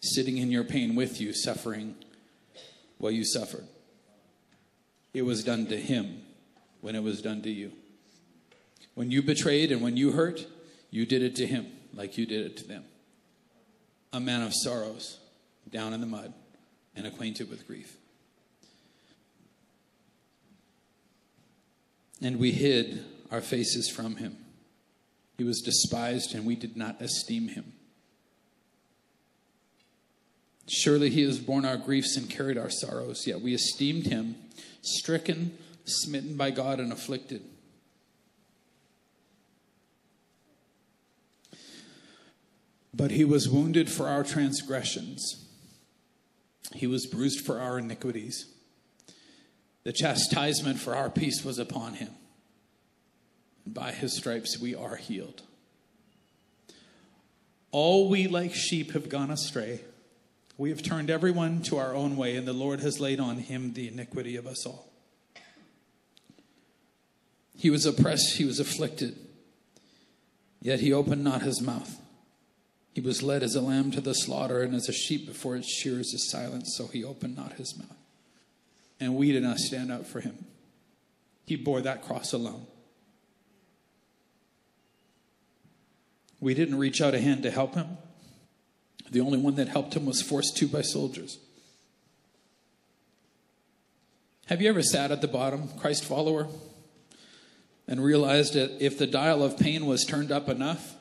sitting 0.00 0.38
in 0.38 0.50
your 0.50 0.64
pain 0.64 0.94
with 0.94 1.20
you, 1.20 1.34
suffering 1.34 1.94
while 2.96 3.12
you 3.12 3.22
suffered. 3.22 3.66
It 5.12 5.22
was 5.22 5.44
done 5.44 5.66
to 5.66 5.76
him 5.76 6.22
when 6.80 6.96
it 6.96 7.02
was 7.02 7.20
done 7.20 7.42
to 7.42 7.50
you. 7.50 7.70
When 8.94 9.10
you 9.10 9.22
betrayed 9.22 9.70
and 9.70 9.82
when 9.82 9.98
you 9.98 10.12
hurt, 10.12 10.46
you 10.90 11.04
did 11.04 11.22
it 11.22 11.36
to 11.36 11.46
him 11.46 11.66
like 11.92 12.16
you 12.16 12.24
did 12.24 12.46
it 12.46 12.56
to 12.58 12.66
them. 12.66 12.84
A 14.10 14.20
man 14.20 14.40
of 14.40 14.54
sorrows, 14.54 15.18
down 15.68 15.92
in 15.92 16.00
the 16.00 16.06
mud, 16.06 16.32
and 16.96 17.06
acquainted 17.06 17.50
with 17.50 17.66
grief. 17.66 17.98
And 22.20 22.38
we 22.38 22.52
hid 22.52 23.04
our 23.30 23.40
faces 23.40 23.88
from 23.88 24.16
him. 24.16 24.36
He 25.36 25.44
was 25.44 25.60
despised, 25.60 26.34
and 26.34 26.44
we 26.44 26.56
did 26.56 26.76
not 26.76 27.00
esteem 27.00 27.48
him. 27.48 27.72
Surely 30.66 31.10
he 31.10 31.22
has 31.22 31.38
borne 31.38 31.64
our 31.64 31.76
griefs 31.76 32.16
and 32.16 32.28
carried 32.28 32.58
our 32.58 32.70
sorrows, 32.70 33.26
yet 33.26 33.40
we 33.40 33.54
esteemed 33.54 34.06
him 34.06 34.36
stricken, 34.82 35.56
smitten 35.84 36.36
by 36.36 36.50
God, 36.50 36.80
and 36.80 36.92
afflicted. 36.92 37.42
But 42.92 43.12
he 43.12 43.24
was 43.24 43.48
wounded 43.48 43.90
for 43.90 44.08
our 44.08 44.24
transgressions, 44.24 45.46
he 46.74 46.86
was 46.86 47.06
bruised 47.06 47.46
for 47.46 47.60
our 47.60 47.78
iniquities. 47.78 48.46
The 49.88 49.94
chastisement 49.94 50.78
for 50.78 50.94
our 50.94 51.08
peace 51.08 51.42
was 51.42 51.58
upon 51.58 51.94
him. 51.94 52.10
And 53.64 53.72
by 53.72 53.92
his 53.92 54.14
stripes 54.14 54.58
we 54.60 54.74
are 54.74 54.96
healed. 54.96 55.40
All 57.70 58.10
we 58.10 58.26
like 58.26 58.54
sheep 58.54 58.92
have 58.92 59.08
gone 59.08 59.30
astray. 59.30 59.80
We 60.58 60.68
have 60.68 60.82
turned 60.82 61.08
everyone 61.08 61.62
to 61.62 61.78
our 61.78 61.94
own 61.94 62.18
way, 62.18 62.36
and 62.36 62.46
the 62.46 62.52
Lord 62.52 62.80
has 62.80 63.00
laid 63.00 63.18
on 63.18 63.38
him 63.38 63.72
the 63.72 63.88
iniquity 63.88 64.36
of 64.36 64.46
us 64.46 64.66
all. 64.66 64.92
He 67.56 67.70
was 67.70 67.86
oppressed, 67.86 68.36
he 68.36 68.44
was 68.44 68.60
afflicted, 68.60 69.16
yet 70.60 70.80
he 70.80 70.92
opened 70.92 71.24
not 71.24 71.40
his 71.40 71.62
mouth. 71.62 71.98
He 72.92 73.00
was 73.00 73.22
led 73.22 73.42
as 73.42 73.54
a 73.54 73.62
lamb 73.62 73.90
to 73.92 74.02
the 74.02 74.14
slaughter, 74.14 74.60
and 74.60 74.74
as 74.74 74.90
a 74.90 74.92
sheep 74.92 75.26
before 75.26 75.56
its 75.56 75.66
shearers 75.66 76.12
is 76.12 76.30
silent, 76.30 76.66
so 76.66 76.88
he 76.88 77.02
opened 77.02 77.36
not 77.36 77.54
his 77.54 77.74
mouth. 77.78 77.96
And 79.00 79.16
we 79.16 79.32
did 79.32 79.42
not 79.42 79.58
stand 79.58 79.92
up 79.92 80.06
for 80.06 80.20
him. 80.20 80.44
He 81.46 81.56
bore 81.56 81.80
that 81.80 82.02
cross 82.04 82.32
alone. 82.32 82.66
We 86.40 86.54
didn't 86.54 86.78
reach 86.78 87.00
out 87.00 87.14
a 87.14 87.20
hand 87.20 87.42
to 87.44 87.50
help 87.50 87.74
him. 87.74 87.98
The 89.10 89.20
only 89.20 89.38
one 89.38 89.54
that 89.56 89.68
helped 89.68 89.94
him 89.94 90.06
was 90.06 90.20
forced 90.20 90.56
to 90.58 90.68
by 90.68 90.82
soldiers. 90.82 91.38
Have 94.46 94.62
you 94.62 94.68
ever 94.68 94.82
sat 94.82 95.10
at 95.10 95.20
the 95.20 95.28
bottom, 95.28 95.68
Christ 95.78 96.04
follower, 96.04 96.48
and 97.86 98.02
realized 98.02 98.54
that 98.54 98.82
if 98.84 98.98
the 98.98 99.06
dial 99.06 99.42
of 99.42 99.58
pain 99.58 99.86
was 99.86 100.04
turned 100.04 100.30
up 100.30 100.48
enough, 100.48 100.94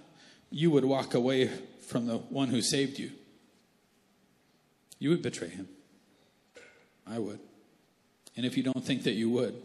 you 0.50 0.72
would 0.72 0.86
walk 0.86 1.14
away 1.14 1.48
from 1.88 2.08
the 2.08 2.18
one 2.18 2.50
who 2.50 2.62
saved 2.62 3.00
you? 3.00 3.12
You 5.00 5.12
would 5.12 5.22
betray 5.22 5.50
him. 5.50 5.68
I 7.06 7.20
would. 7.20 7.40
And 8.38 8.46
if 8.46 8.56
you 8.56 8.64
don't 8.64 8.86
think 8.86 9.04
that 9.04 9.14
you 9.14 9.30
would, 9.32 9.56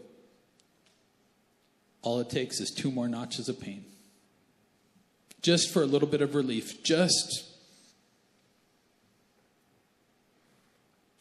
all 2.01 2.19
it 2.19 2.29
takes 2.29 2.59
is 2.59 2.71
two 2.71 2.91
more 2.91 3.07
notches 3.07 3.47
of 3.47 3.61
pain. 3.61 3.85
Just 5.41 5.71
for 5.71 5.81
a 5.81 5.85
little 5.85 6.07
bit 6.07 6.21
of 6.21 6.35
relief, 6.35 6.83
just 6.83 7.53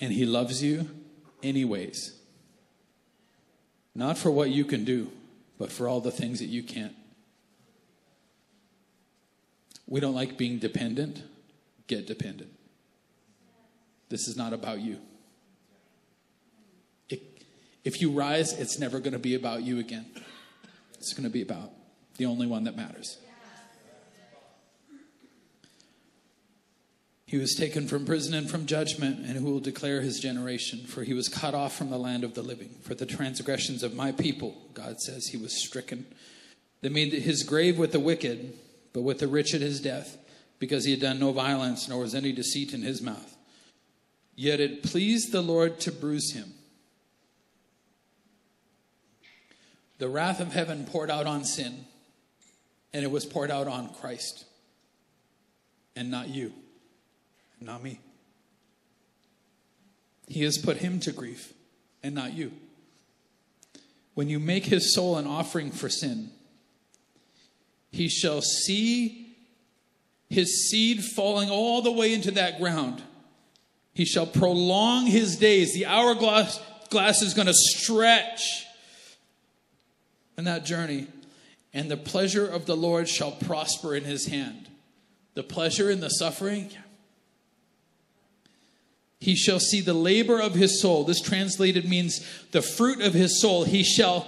And 0.03 0.13
He 0.13 0.27
loves 0.27 0.63
you 0.63 0.91
anyways. 1.45 2.13
Not 3.95 4.19
for 4.19 4.33
what 4.33 4.51
you 4.51 4.65
can 4.65 4.85
do, 4.85 5.13
but 5.59 5.71
for 5.71 5.87
all 5.87 6.01
the 6.01 6.11
things 6.11 6.41
that 6.41 6.47
you 6.47 6.65
can't. 6.65 6.95
We 9.87 10.01
don't 10.01 10.15
like 10.15 10.37
being 10.37 10.59
dependent. 10.59 11.23
Get 11.87 12.09
dependent. 12.09 12.51
This 14.09 14.27
is 14.27 14.37
not 14.37 14.53
about 14.53 14.81
you. 14.81 14.99
If 17.85 18.01
you 18.01 18.11
rise, 18.11 18.53
it's 18.53 18.79
never 18.79 18.99
going 18.99 19.13
to 19.13 19.19
be 19.19 19.35
about 19.35 19.63
you 19.63 19.79
again. 19.79 20.07
It's 20.95 21.13
going 21.13 21.25
to 21.25 21.31
be 21.31 21.43
about 21.43 21.71
the 22.17 22.27
only 22.27 22.47
one 22.47 22.65
that 22.65 22.77
matters. 22.77 23.19
He 27.27 27.39
was 27.39 27.55
taken 27.55 27.89
from 27.89 28.05
prison 28.05 28.35
and 28.35 28.51
from 28.51 28.67
judgment, 28.67 29.21
and 29.21 29.39
who 29.39 29.47
will 29.47 29.59
declare 29.59 30.03
his 30.03 30.21
generation? 30.21 30.81
For 30.81 31.03
he 31.03 31.15
was 31.15 31.29
cut 31.29 31.55
off 31.55 31.75
from 31.75 31.89
the 31.89 31.99
land 31.99 32.25
of 32.25 32.35
the 32.35 32.43
living. 32.43 32.69
For 32.83 32.95
the 32.95 33.07
transgressions 33.07 33.83
of 33.83 33.95
my 33.95 34.13
people, 34.13 34.55
God 34.75 35.01
says, 35.01 35.29
he 35.29 35.39
was 35.39 35.65
stricken. 35.65 36.05
They 36.83 36.91
made 36.91 37.15
his 37.15 37.43
grave 37.43 37.79
with 37.79 37.93
the 37.93 38.01
wicked, 38.01 38.53
but 38.93 39.01
with 39.01 39.19
the 39.19 39.29
rich 39.29 39.55
at 39.55 39.63
his 39.63 39.81
death, 39.81 40.19
because 40.59 40.85
he 40.85 40.91
had 40.91 41.01
done 41.01 41.19
no 41.19 41.33
violence, 41.33 41.89
nor 41.89 42.01
was 42.01 42.15
any 42.15 42.33
deceit 42.33 42.75
in 42.75 42.83
his 42.83 43.01
mouth. 43.01 43.35
Yet 44.37 44.61
it 44.61 44.83
pleased 44.83 45.33
the 45.33 45.41
Lord 45.41 45.81
to 45.81 45.91
bruise 45.91 46.33
him. 46.33 46.53
The 50.03 50.09
wrath 50.09 50.41
of 50.41 50.53
heaven 50.53 50.85
poured 50.85 51.13
out 51.13 51.29
on 51.29 51.45
sin, 51.45 51.85
and 52.93 53.05
it 53.05 53.13
was 53.13 53.25
poured 53.25 53.53
out 53.53 53.69
on 53.69 53.89
Christ, 53.95 54.47
and 55.95 56.11
not 56.11 56.29
you 56.29 56.53
not 57.61 57.85
me. 57.85 58.01
He 60.27 60.43
has 60.43 60.59
put 60.59 60.79
him 60.79 60.99
to 60.99 61.13
grief 61.13 61.53
and 62.03 62.17
not 62.17 62.33
you. 62.33 62.51
When 64.15 64.29
you 64.29 64.41
make 64.41 64.65
his 64.65 64.93
soul 64.93 65.19
an 65.19 65.29
offering 65.29 65.71
for 65.71 65.89
sin, 65.89 66.33
he 67.93 68.09
shall 68.09 68.43
see 68.43 69.37
his 70.29 70.69
seed 70.69 71.05
falling 71.05 71.49
all 71.49 71.81
the 71.81 71.93
way 71.93 72.13
into 72.13 72.33
that 72.33 72.59
ground 72.59 73.01
He 73.95 74.05
shall 74.05 74.27
prolong 74.27 75.07
his 75.07 75.37
days. 75.37 75.73
The 75.75 75.87
hourglass 75.87 76.59
glass 76.91 77.23
is 77.23 77.35
going 77.35 77.47
to 77.47 77.55
stretch 77.55 78.67
in 80.37 80.45
that 80.45 80.65
journey. 80.65 81.07
And 81.75 81.91
the 81.91 81.97
pleasure 81.97 82.47
of 82.47 82.67
the 82.67 82.77
Lord 82.77 83.09
shall 83.09 83.33
prosper 83.33 83.95
in 83.95 84.05
his 84.05 84.27
hand. 84.27 84.69
The 85.35 85.43
pleasure 85.43 85.91
in 85.91 86.01
the 86.01 86.11
suffering. 86.11 86.71
He 89.21 89.35
shall 89.35 89.61
see 89.61 89.81
the 89.81 89.95
labor 89.95 90.41
of 90.41 90.55
his 90.55 90.81
soul. 90.81 91.05
This 91.05 91.21
translated 91.21 91.89
means 91.89 92.27
the 92.51 92.61
fruit 92.61 93.01
of 93.01 93.15
his 93.15 93.41
soul. 93.41 93.65
He 93.65 93.83
shall, 93.83 94.27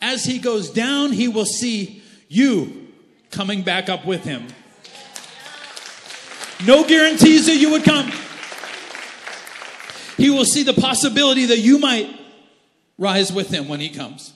as 0.00 0.24
he 0.24 0.38
goes 0.38 0.70
down, 0.70 1.12
he 1.12 1.28
will 1.28 1.44
see 1.44 2.02
you 2.28 2.88
coming 3.30 3.62
back 3.62 3.88
up 3.88 4.04
with 4.04 4.24
him. 4.24 4.48
No 6.66 6.86
guarantees 6.86 7.46
that 7.46 7.56
you 7.56 7.70
would 7.70 7.84
come. 7.84 8.10
He 10.16 10.30
will 10.30 10.44
see 10.44 10.62
the 10.62 10.74
possibility 10.74 11.46
that 11.46 11.58
you 11.58 11.78
might 11.78 12.08
rise 12.98 13.32
with 13.32 13.50
him 13.50 13.68
when 13.68 13.80
he 13.80 13.88
comes. 13.88 14.32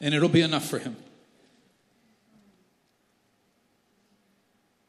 And 0.00 0.14
it'll 0.14 0.28
be 0.28 0.42
enough 0.42 0.68
for 0.68 0.78
him 0.78 0.96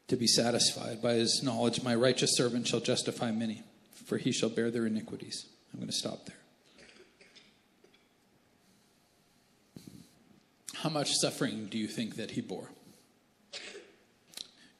to 0.08 0.16
be 0.16 0.26
satisfied 0.26 1.00
by 1.00 1.14
his 1.14 1.42
knowledge. 1.42 1.82
My 1.82 1.94
righteous 1.94 2.36
servant 2.36 2.66
shall 2.66 2.80
justify 2.80 3.30
many, 3.30 3.62
for 4.06 4.18
he 4.18 4.32
shall 4.32 4.48
bear 4.48 4.70
their 4.70 4.86
iniquities. 4.86 5.46
I'm 5.72 5.80
going 5.80 5.90
to 5.90 5.96
stop 5.96 6.26
there. 6.26 6.36
How 10.74 10.88
much 10.88 11.12
suffering 11.12 11.66
do 11.66 11.76
you 11.76 11.88
think 11.88 12.16
that 12.16 12.32
he 12.32 12.40
bore? 12.40 12.70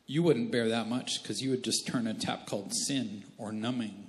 You 0.06 0.22
wouldn't 0.22 0.52
bear 0.52 0.68
that 0.68 0.88
much 0.88 1.22
because 1.22 1.42
you 1.42 1.50
would 1.50 1.64
just 1.64 1.86
turn 1.86 2.06
a 2.06 2.14
tap 2.14 2.46
called 2.46 2.72
sin 2.72 3.24
or 3.36 3.52
numbing 3.52 4.08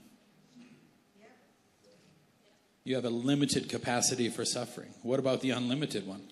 you 2.90 2.96
have 2.96 3.06
a 3.06 3.10
limited 3.10 3.70
capacity 3.70 4.30
for 4.30 4.44
suffering. 4.44 4.90
What 5.04 5.20
about 5.20 5.42
the 5.42 5.52
unlimited 5.52 6.08
one? 6.08 6.24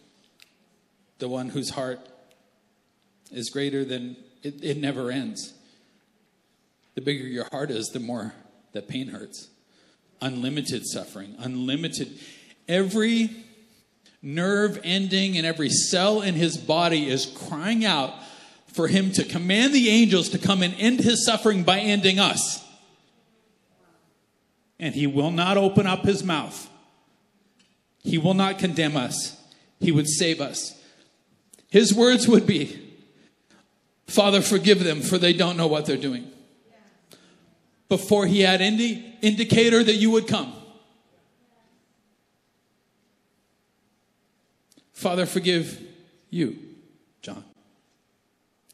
The 1.19 1.29
one 1.29 1.49
whose 1.49 1.69
heart 1.69 1.99
is 3.31 3.51
greater 3.51 3.85
than 3.85 4.17
it, 4.41 4.63
it 4.63 4.77
never 4.77 5.11
ends. 5.11 5.53
The 6.95 7.01
bigger 7.01 7.27
your 7.27 7.45
heart 7.51 7.69
is, 7.69 7.89
the 7.89 7.99
more 7.99 8.33
that 8.71 8.87
pain 8.87 9.09
hurts. 9.09 9.49
Unlimited 10.19 10.87
suffering, 10.87 11.35
unlimited. 11.37 12.17
Every 12.67 13.29
nerve 14.23 14.81
ending 14.83 15.37
and 15.37 15.45
every 15.45 15.69
cell 15.69 16.23
in 16.23 16.33
his 16.33 16.57
body 16.57 17.07
is 17.07 17.27
crying 17.27 17.85
out 17.85 18.15
for 18.65 18.87
him 18.87 19.11
to 19.11 19.23
command 19.23 19.75
the 19.75 19.89
angels 19.89 20.29
to 20.29 20.39
come 20.39 20.63
and 20.63 20.73
end 20.79 21.01
his 21.01 21.23
suffering 21.23 21.61
by 21.61 21.77
ending 21.77 22.17
us 22.17 22.66
and 24.79 24.93
he 24.95 25.07
will 25.07 25.31
not 25.31 25.57
open 25.57 25.87
up 25.87 26.05
his 26.05 26.23
mouth. 26.23 26.69
He 28.03 28.17
will 28.17 28.33
not 28.33 28.59
condemn 28.59 28.95
us. 28.95 29.35
He 29.79 29.91
would 29.91 30.07
save 30.07 30.39
us. 30.39 30.73
His 31.69 31.93
words 31.93 32.27
would 32.27 32.47
be, 32.47 32.83
Father, 34.07 34.41
forgive 34.41 34.83
them, 34.83 35.01
for 35.01 35.17
they 35.17 35.33
don't 35.33 35.57
know 35.57 35.67
what 35.67 35.85
they're 35.85 35.97
doing. 35.97 36.31
Before 37.89 38.25
he 38.25 38.41
had 38.41 38.61
any 38.61 39.17
indicator 39.21 39.83
that 39.83 39.95
you 39.95 40.11
would 40.11 40.27
come. 40.27 40.53
Father, 44.93 45.25
forgive 45.25 45.81
you, 46.29 46.57
John 47.21 47.43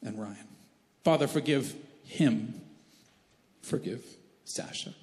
and 0.02 0.18
Ryan. 0.18 0.48
Father, 1.02 1.26
forgive 1.26 1.74
him. 2.04 2.60
Forgive 3.62 4.02
Sasha. 4.44 4.94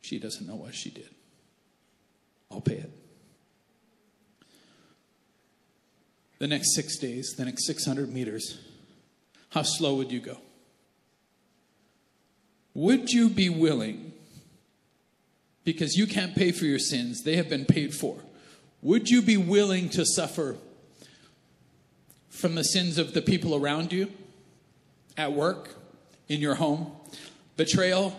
She 0.00 0.18
doesn't 0.18 0.46
know 0.46 0.56
what 0.56 0.74
she 0.74 0.90
did. 0.90 1.10
I'll 2.50 2.60
pay 2.60 2.76
it. 2.76 2.90
The 6.38 6.46
next 6.46 6.74
six 6.74 6.98
days, 6.98 7.34
the 7.36 7.44
next 7.44 7.66
600 7.66 8.12
meters, 8.12 8.58
how 9.50 9.62
slow 9.62 9.96
would 9.96 10.10
you 10.10 10.20
go? 10.20 10.38
Would 12.72 13.10
you 13.10 13.28
be 13.28 13.50
willing, 13.50 14.12
because 15.64 15.96
you 15.96 16.06
can't 16.06 16.34
pay 16.34 16.50
for 16.50 16.64
your 16.64 16.78
sins, 16.78 17.22
they 17.24 17.36
have 17.36 17.50
been 17.50 17.66
paid 17.66 17.94
for, 17.94 18.16
would 18.80 19.10
you 19.10 19.20
be 19.20 19.36
willing 19.36 19.90
to 19.90 20.06
suffer 20.06 20.56
from 22.30 22.54
the 22.54 22.64
sins 22.64 22.96
of 22.96 23.12
the 23.12 23.20
people 23.20 23.54
around 23.54 23.92
you, 23.92 24.10
at 25.18 25.32
work, 25.32 25.74
in 26.28 26.40
your 26.40 26.54
home? 26.54 26.92
Betrayal, 27.58 28.16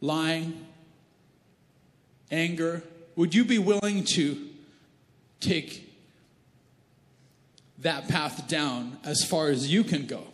lying, 0.00 0.66
anger, 2.30 2.82
would 3.16 3.34
you 3.34 3.44
be 3.44 3.58
willing 3.58 4.04
to 4.04 4.48
take 5.40 5.90
that 7.78 8.08
path 8.08 8.48
down 8.48 8.98
as 9.04 9.24
far 9.24 9.48
as 9.48 9.72
you 9.72 9.84
can 9.84 10.06
go? 10.06 10.24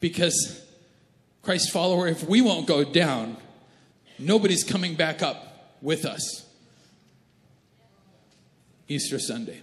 Because, 0.00 0.64
Christ 1.42 1.70
follower, 1.70 2.06
if 2.06 2.24
we 2.24 2.40
won't 2.40 2.66
go 2.66 2.84
down, 2.84 3.36
nobody's 4.18 4.64
coming 4.64 4.94
back 4.94 5.22
up 5.22 5.76
with 5.80 6.04
us. 6.04 6.46
Easter 8.88 9.18
Sunday. 9.18 9.60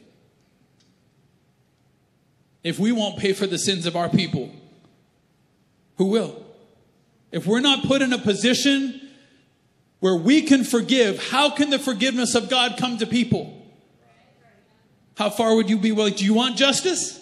If 2.64 2.80
we 2.80 2.92
won't 2.92 3.18
pay 3.18 3.34
for 3.34 3.48
the 3.48 3.58
sins 3.58 3.86
of 3.86 3.96
our 3.96 4.10
people, 4.10 4.52
who 5.98 6.06
will? 6.06 6.46
If 7.32 7.46
we're 7.46 7.60
not 7.60 7.86
put 7.86 8.02
in 8.02 8.12
a 8.12 8.18
position 8.18 8.99
where 10.00 10.16
we 10.16 10.42
can 10.42 10.64
forgive, 10.64 11.30
how 11.30 11.50
can 11.50 11.70
the 11.70 11.80
forgiveness 11.80 12.36
of 12.36 12.50
God 12.50 12.78
come 12.78 12.98
to 12.98 13.06
people? 13.06 13.56
How 15.18 15.30
far 15.30 15.56
would 15.56 15.70
you 15.70 15.78
be 15.78 15.92
willing? 15.92 16.14
Do 16.14 16.24
you 16.24 16.34
want 16.34 16.56
justice? 16.56 17.20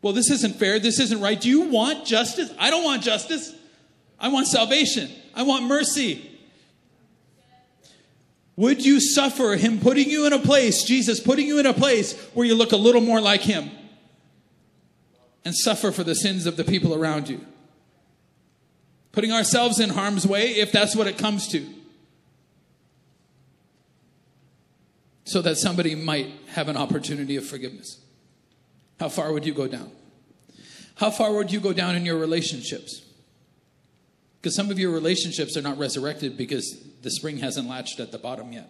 Well, 0.00 0.12
this 0.12 0.30
isn't 0.30 0.56
fair. 0.56 0.78
This 0.78 1.00
isn't 1.00 1.20
right. 1.20 1.40
Do 1.40 1.48
you 1.48 1.62
want 1.62 2.06
justice? 2.06 2.52
I 2.58 2.70
don't 2.70 2.84
want 2.84 3.02
justice. 3.02 3.52
I 4.20 4.28
want 4.28 4.46
salvation. 4.46 5.10
I 5.34 5.42
want 5.42 5.64
mercy. 5.64 6.30
Would 8.56 8.84
you 8.84 9.00
suffer 9.00 9.56
Him 9.56 9.80
putting 9.80 10.08
you 10.08 10.26
in 10.26 10.32
a 10.32 10.38
place, 10.38 10.84
Jesus 10.84 11.18
putting 11.18 11.46
you 11.46 11.58
in 11.58 11.66
a 11.66 11.74
place 11.74 12.12
where 12.34 12.46
you 12.46 12.54
look 12.54 12.70
a 12.70 12.76
little 12.76 13.00
more 13.00 13.20
like 13.20 13.40
Him 13.40 13.70
and 15.44 15.54
suffer 15.54 15.90
for 15.90 16.04
the 16.04 16.14
sins 16.14 16.46
of 16.46 16.56
the 16.56 16.64
people 16.64 16.94
around 16.94 17.28
you? 17.28 17.44
Putting 19.14 19.32
ourselves 19.32 19.78
in 19.78 19.90
harm's 19.90 20.26
way 20.26 20.50
if 20.50 20.72
that's 20.72 20.96
what 20.96 21.06
it 21.06 21.16
comes 21.16 21.48
to. 21.48 21.64
So 25.24 25.40
that 25.40 25.56
somebody 25.56 25.94
might 25.94 26.30
have 26.48 26.68
an 26.68 26.76
opportunity 26.76 27.36
of 27.36 27.46
forgiveness. 27.46 28.00
How 29.00 29.08
far 29.08 29.32
would 29.32 29.46
you 29.46 29.54
go 29.54 29.68
down? 29.68 29.90
How 30.96 31.10
far 31.10 31.32
would 31.32 31.50
you 31.50 31.60
go 31.60 31.72
down 31.72 31.96
in 31.96 32.04
your 32.04 32.18
relationships? 32.18 33.02
Because 34.40 34.54
some 34.54 34.70
of 34.70 34.78
your 34.78 34.90
relationships 34.90 35.56
are 35.56 35.62
not 35.62 35.78
resurrected 35.78 36.36
because 36.36 36.76
the 37.02 37.10
spring 37.10 37.38
hasn't 37.38 37.68
latched 37.68 38.00
at 38.00 38.12
the 38.12 38.18
bottom 38.18 38.52
yet. 38.52 38.68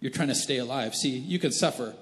You're 0.00 0.10
trying 0.10 0.28
to 0.28 0.34
stay 0.34 0.58
alive. 0.58 0.94
See, 0.94 1.16
you 1.16 1.38
can 1.38 1.52
suffer. 1.52 1.94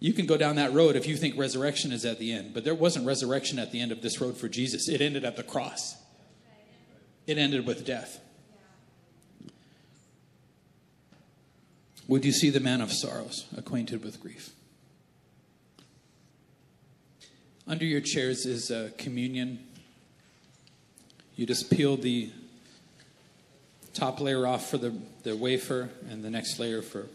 You 0.00 0.12
can 0.12 0.26
go 0.26 0.36
down 0.36 0.56
that 0.56 0.72
road 0.72 0.96
if 0.96 1.06
you 1.06 1.16
think 1.16 1.38
resurrection 1.38 1.92
is 1.92 2.04
at 2.04 2.18
the 2.18 2.32
end, 2.32 2.54
but 2.54 2.64
there 2.64 2.74
wasn't 2.74 3.06
resurrection 3.06 3.58
at 3.58 3.72
the 3.72 3.80
end 3.80 3.92
of 3.92 4.02
this 4.02 4.20
road 4.20 4.36
for 4.36 4.48
Jesus. 4.48 4.88
It 4.88 5.00
ended 5.00 5.24
at 5.24 5.36
the 5.36 5.42
cross 5.42 5.96
it 7.26 7.38
ended 7.38 7.66
with 7.66 7.84
death. 7.84 8.20
Would 12.08 12.24
you 12.24 12.32
see 12.32 12.50
the 12.50 12.60
man 12.60 12.80
of 12.80 12.92
sorrows, 12.92 13.46
acquainted 13.56 14.04
with 14.04 14.20
grief? 14.20 14.50
Under 17.66 17.84
your 17.84 18.00
chairs 18.00 18.46
is 18.46 18.70
a 18.70 18.92
communion. 18.96 19.58
You 21.34 21.46
just 21.46 21.68
peel 21.68 21.96
the 21.96 22.30
top 23.92 24.20
layer 24.20 24.46
off 24.46 24.70
for 24.70 24.78
the, 24.78 24.94
the 25.24 25.34
wafer 25.34 25.88
and 26.08 26.24
the 26.24 26.30
next 26.30 26.60
layer 26.60 26.80
for. 26.80 27.06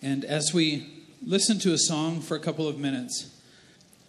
And 0.00 0.24
as 0.24 0.54
we 0.54 1.04
listen 1.24 1.58
to 1.60 1.72
a 1.72 1.78
song 1.78 2.20
for 2.20 2.36
a 2.36 2.40
couple 2.40 2.68
of 2.68 2.78
minutes, 2.78 3.31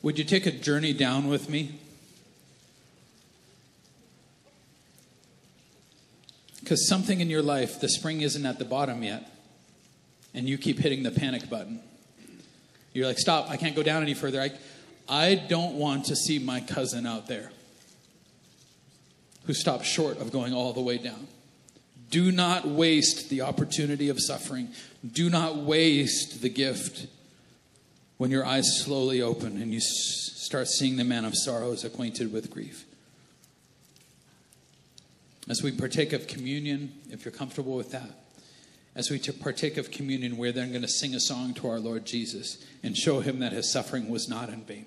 would 0.03 0.19
you 0.19 0.25
take 0.25 0.45
a 0.45 0.51
journey 0.51 0.93
down 0.93 1.29
with 1.29 1.49
me? 1.49 1.79
Because 6.59 6.87
something 6.87 7.19
in 7.19 7.29
your 7.29 7.41
life, 7.41 7.79
the 7.81 7.89
spring 7.89 8.21
isn't 8.21 8.45
at 8.45 8.59
the 8.59 8.65
bottom 8.65 9.01
yet, 9.01 9.31
and 10.33 10.47
you 10.47 10.57
keep 10.57 10.77
hitting 10.77 11.03
the 11.03 11.11
panic 11.11 11.49
button. 11.49 11.79
You're 12.93 13.07
like, 13.07 13.17
stop, 13.17 13.49
I 13.49 13.57
can't 13.57 13.75
go 13.75 13.83
down 13.83 14.03
any 14.03 14.13
further. 14.13 14.39
I, 14.39 14.51
I 15.09 15.35
don't 15.35 15.75
want 15.75 16.05
to 16.05 16.15
see 16.15 16.37
my 16.37 16.59
cousin 16.59 17.05
out 17.05 17.27
there 17.27 17.51
who 19.45 19.53
stopped 19.53 19.85
short 19.85 20.19
of 20.19 20.31
going 20.31 20.53
all 20.53 20.73
the 20.73 20.81
way 20.81 20.97
down. 20.97 21.27
Do 22.09 22.31
not 22.31 22.67
waste 22.67 23.29
the 23.29 23.41
opportunity 23.41 24.09
of 24.09 24.19
suffering. 24.19 24.69
Do 25.09 25.29
not 25.29 25.57
waste 25.57 26.41
the 26.41 26.49
gift 26.49 27.07
when 28.17 28.31
your 28.31 28.45
eyes 28.45 28.81
slowly 28.83 29.21
open 29.21 29.61
and 29.61 29.71
you 29.71 29.77
s- 29.77 30.31
start 30.35 30.67
seeing 30.67 30.97
the 30.97 31.03
man 31.03 31.25
of 31.25 31.35
sorrows 31.35 31.83
acquainted 31.83 32.31
with 32.31 32.51
grief. 32.51 32.85
As 35.49 35.61
we 35.61 35.71
partake 35.71 36.13
of 36.13 36.27
communion, 36.27 36.93
if 37.09 37.25
you're 37.25 37.33
comfortable 37.33 37.75
with 37.75 37.91
that, 37.91 38.23
as 38.95 39.09
we 39.09 39.19
partake 39.19 39.77
of 39.77 39.91
communion, 39.91 40.37
we're 40.37 40.51
then 40.51 40.69
going 40.69 40.83
to 40.83 40.87
sing 40.87 41.15
a 41.15 41.19
song 41.19 41.53
to 41.55 41.67
our 41.67 41.79
Lord 41.79 42.05
Jesus 42.05 42.63
and 42.83 42.95
show 42.95 43.19
him 43.19 43.39
that 43.39 43.51
his 43.51 43.71
suffering 43.71 44.07
was 44.07 44.29
not 44.29 44.49
in 44.49 44.63
vain. 44.63 44.85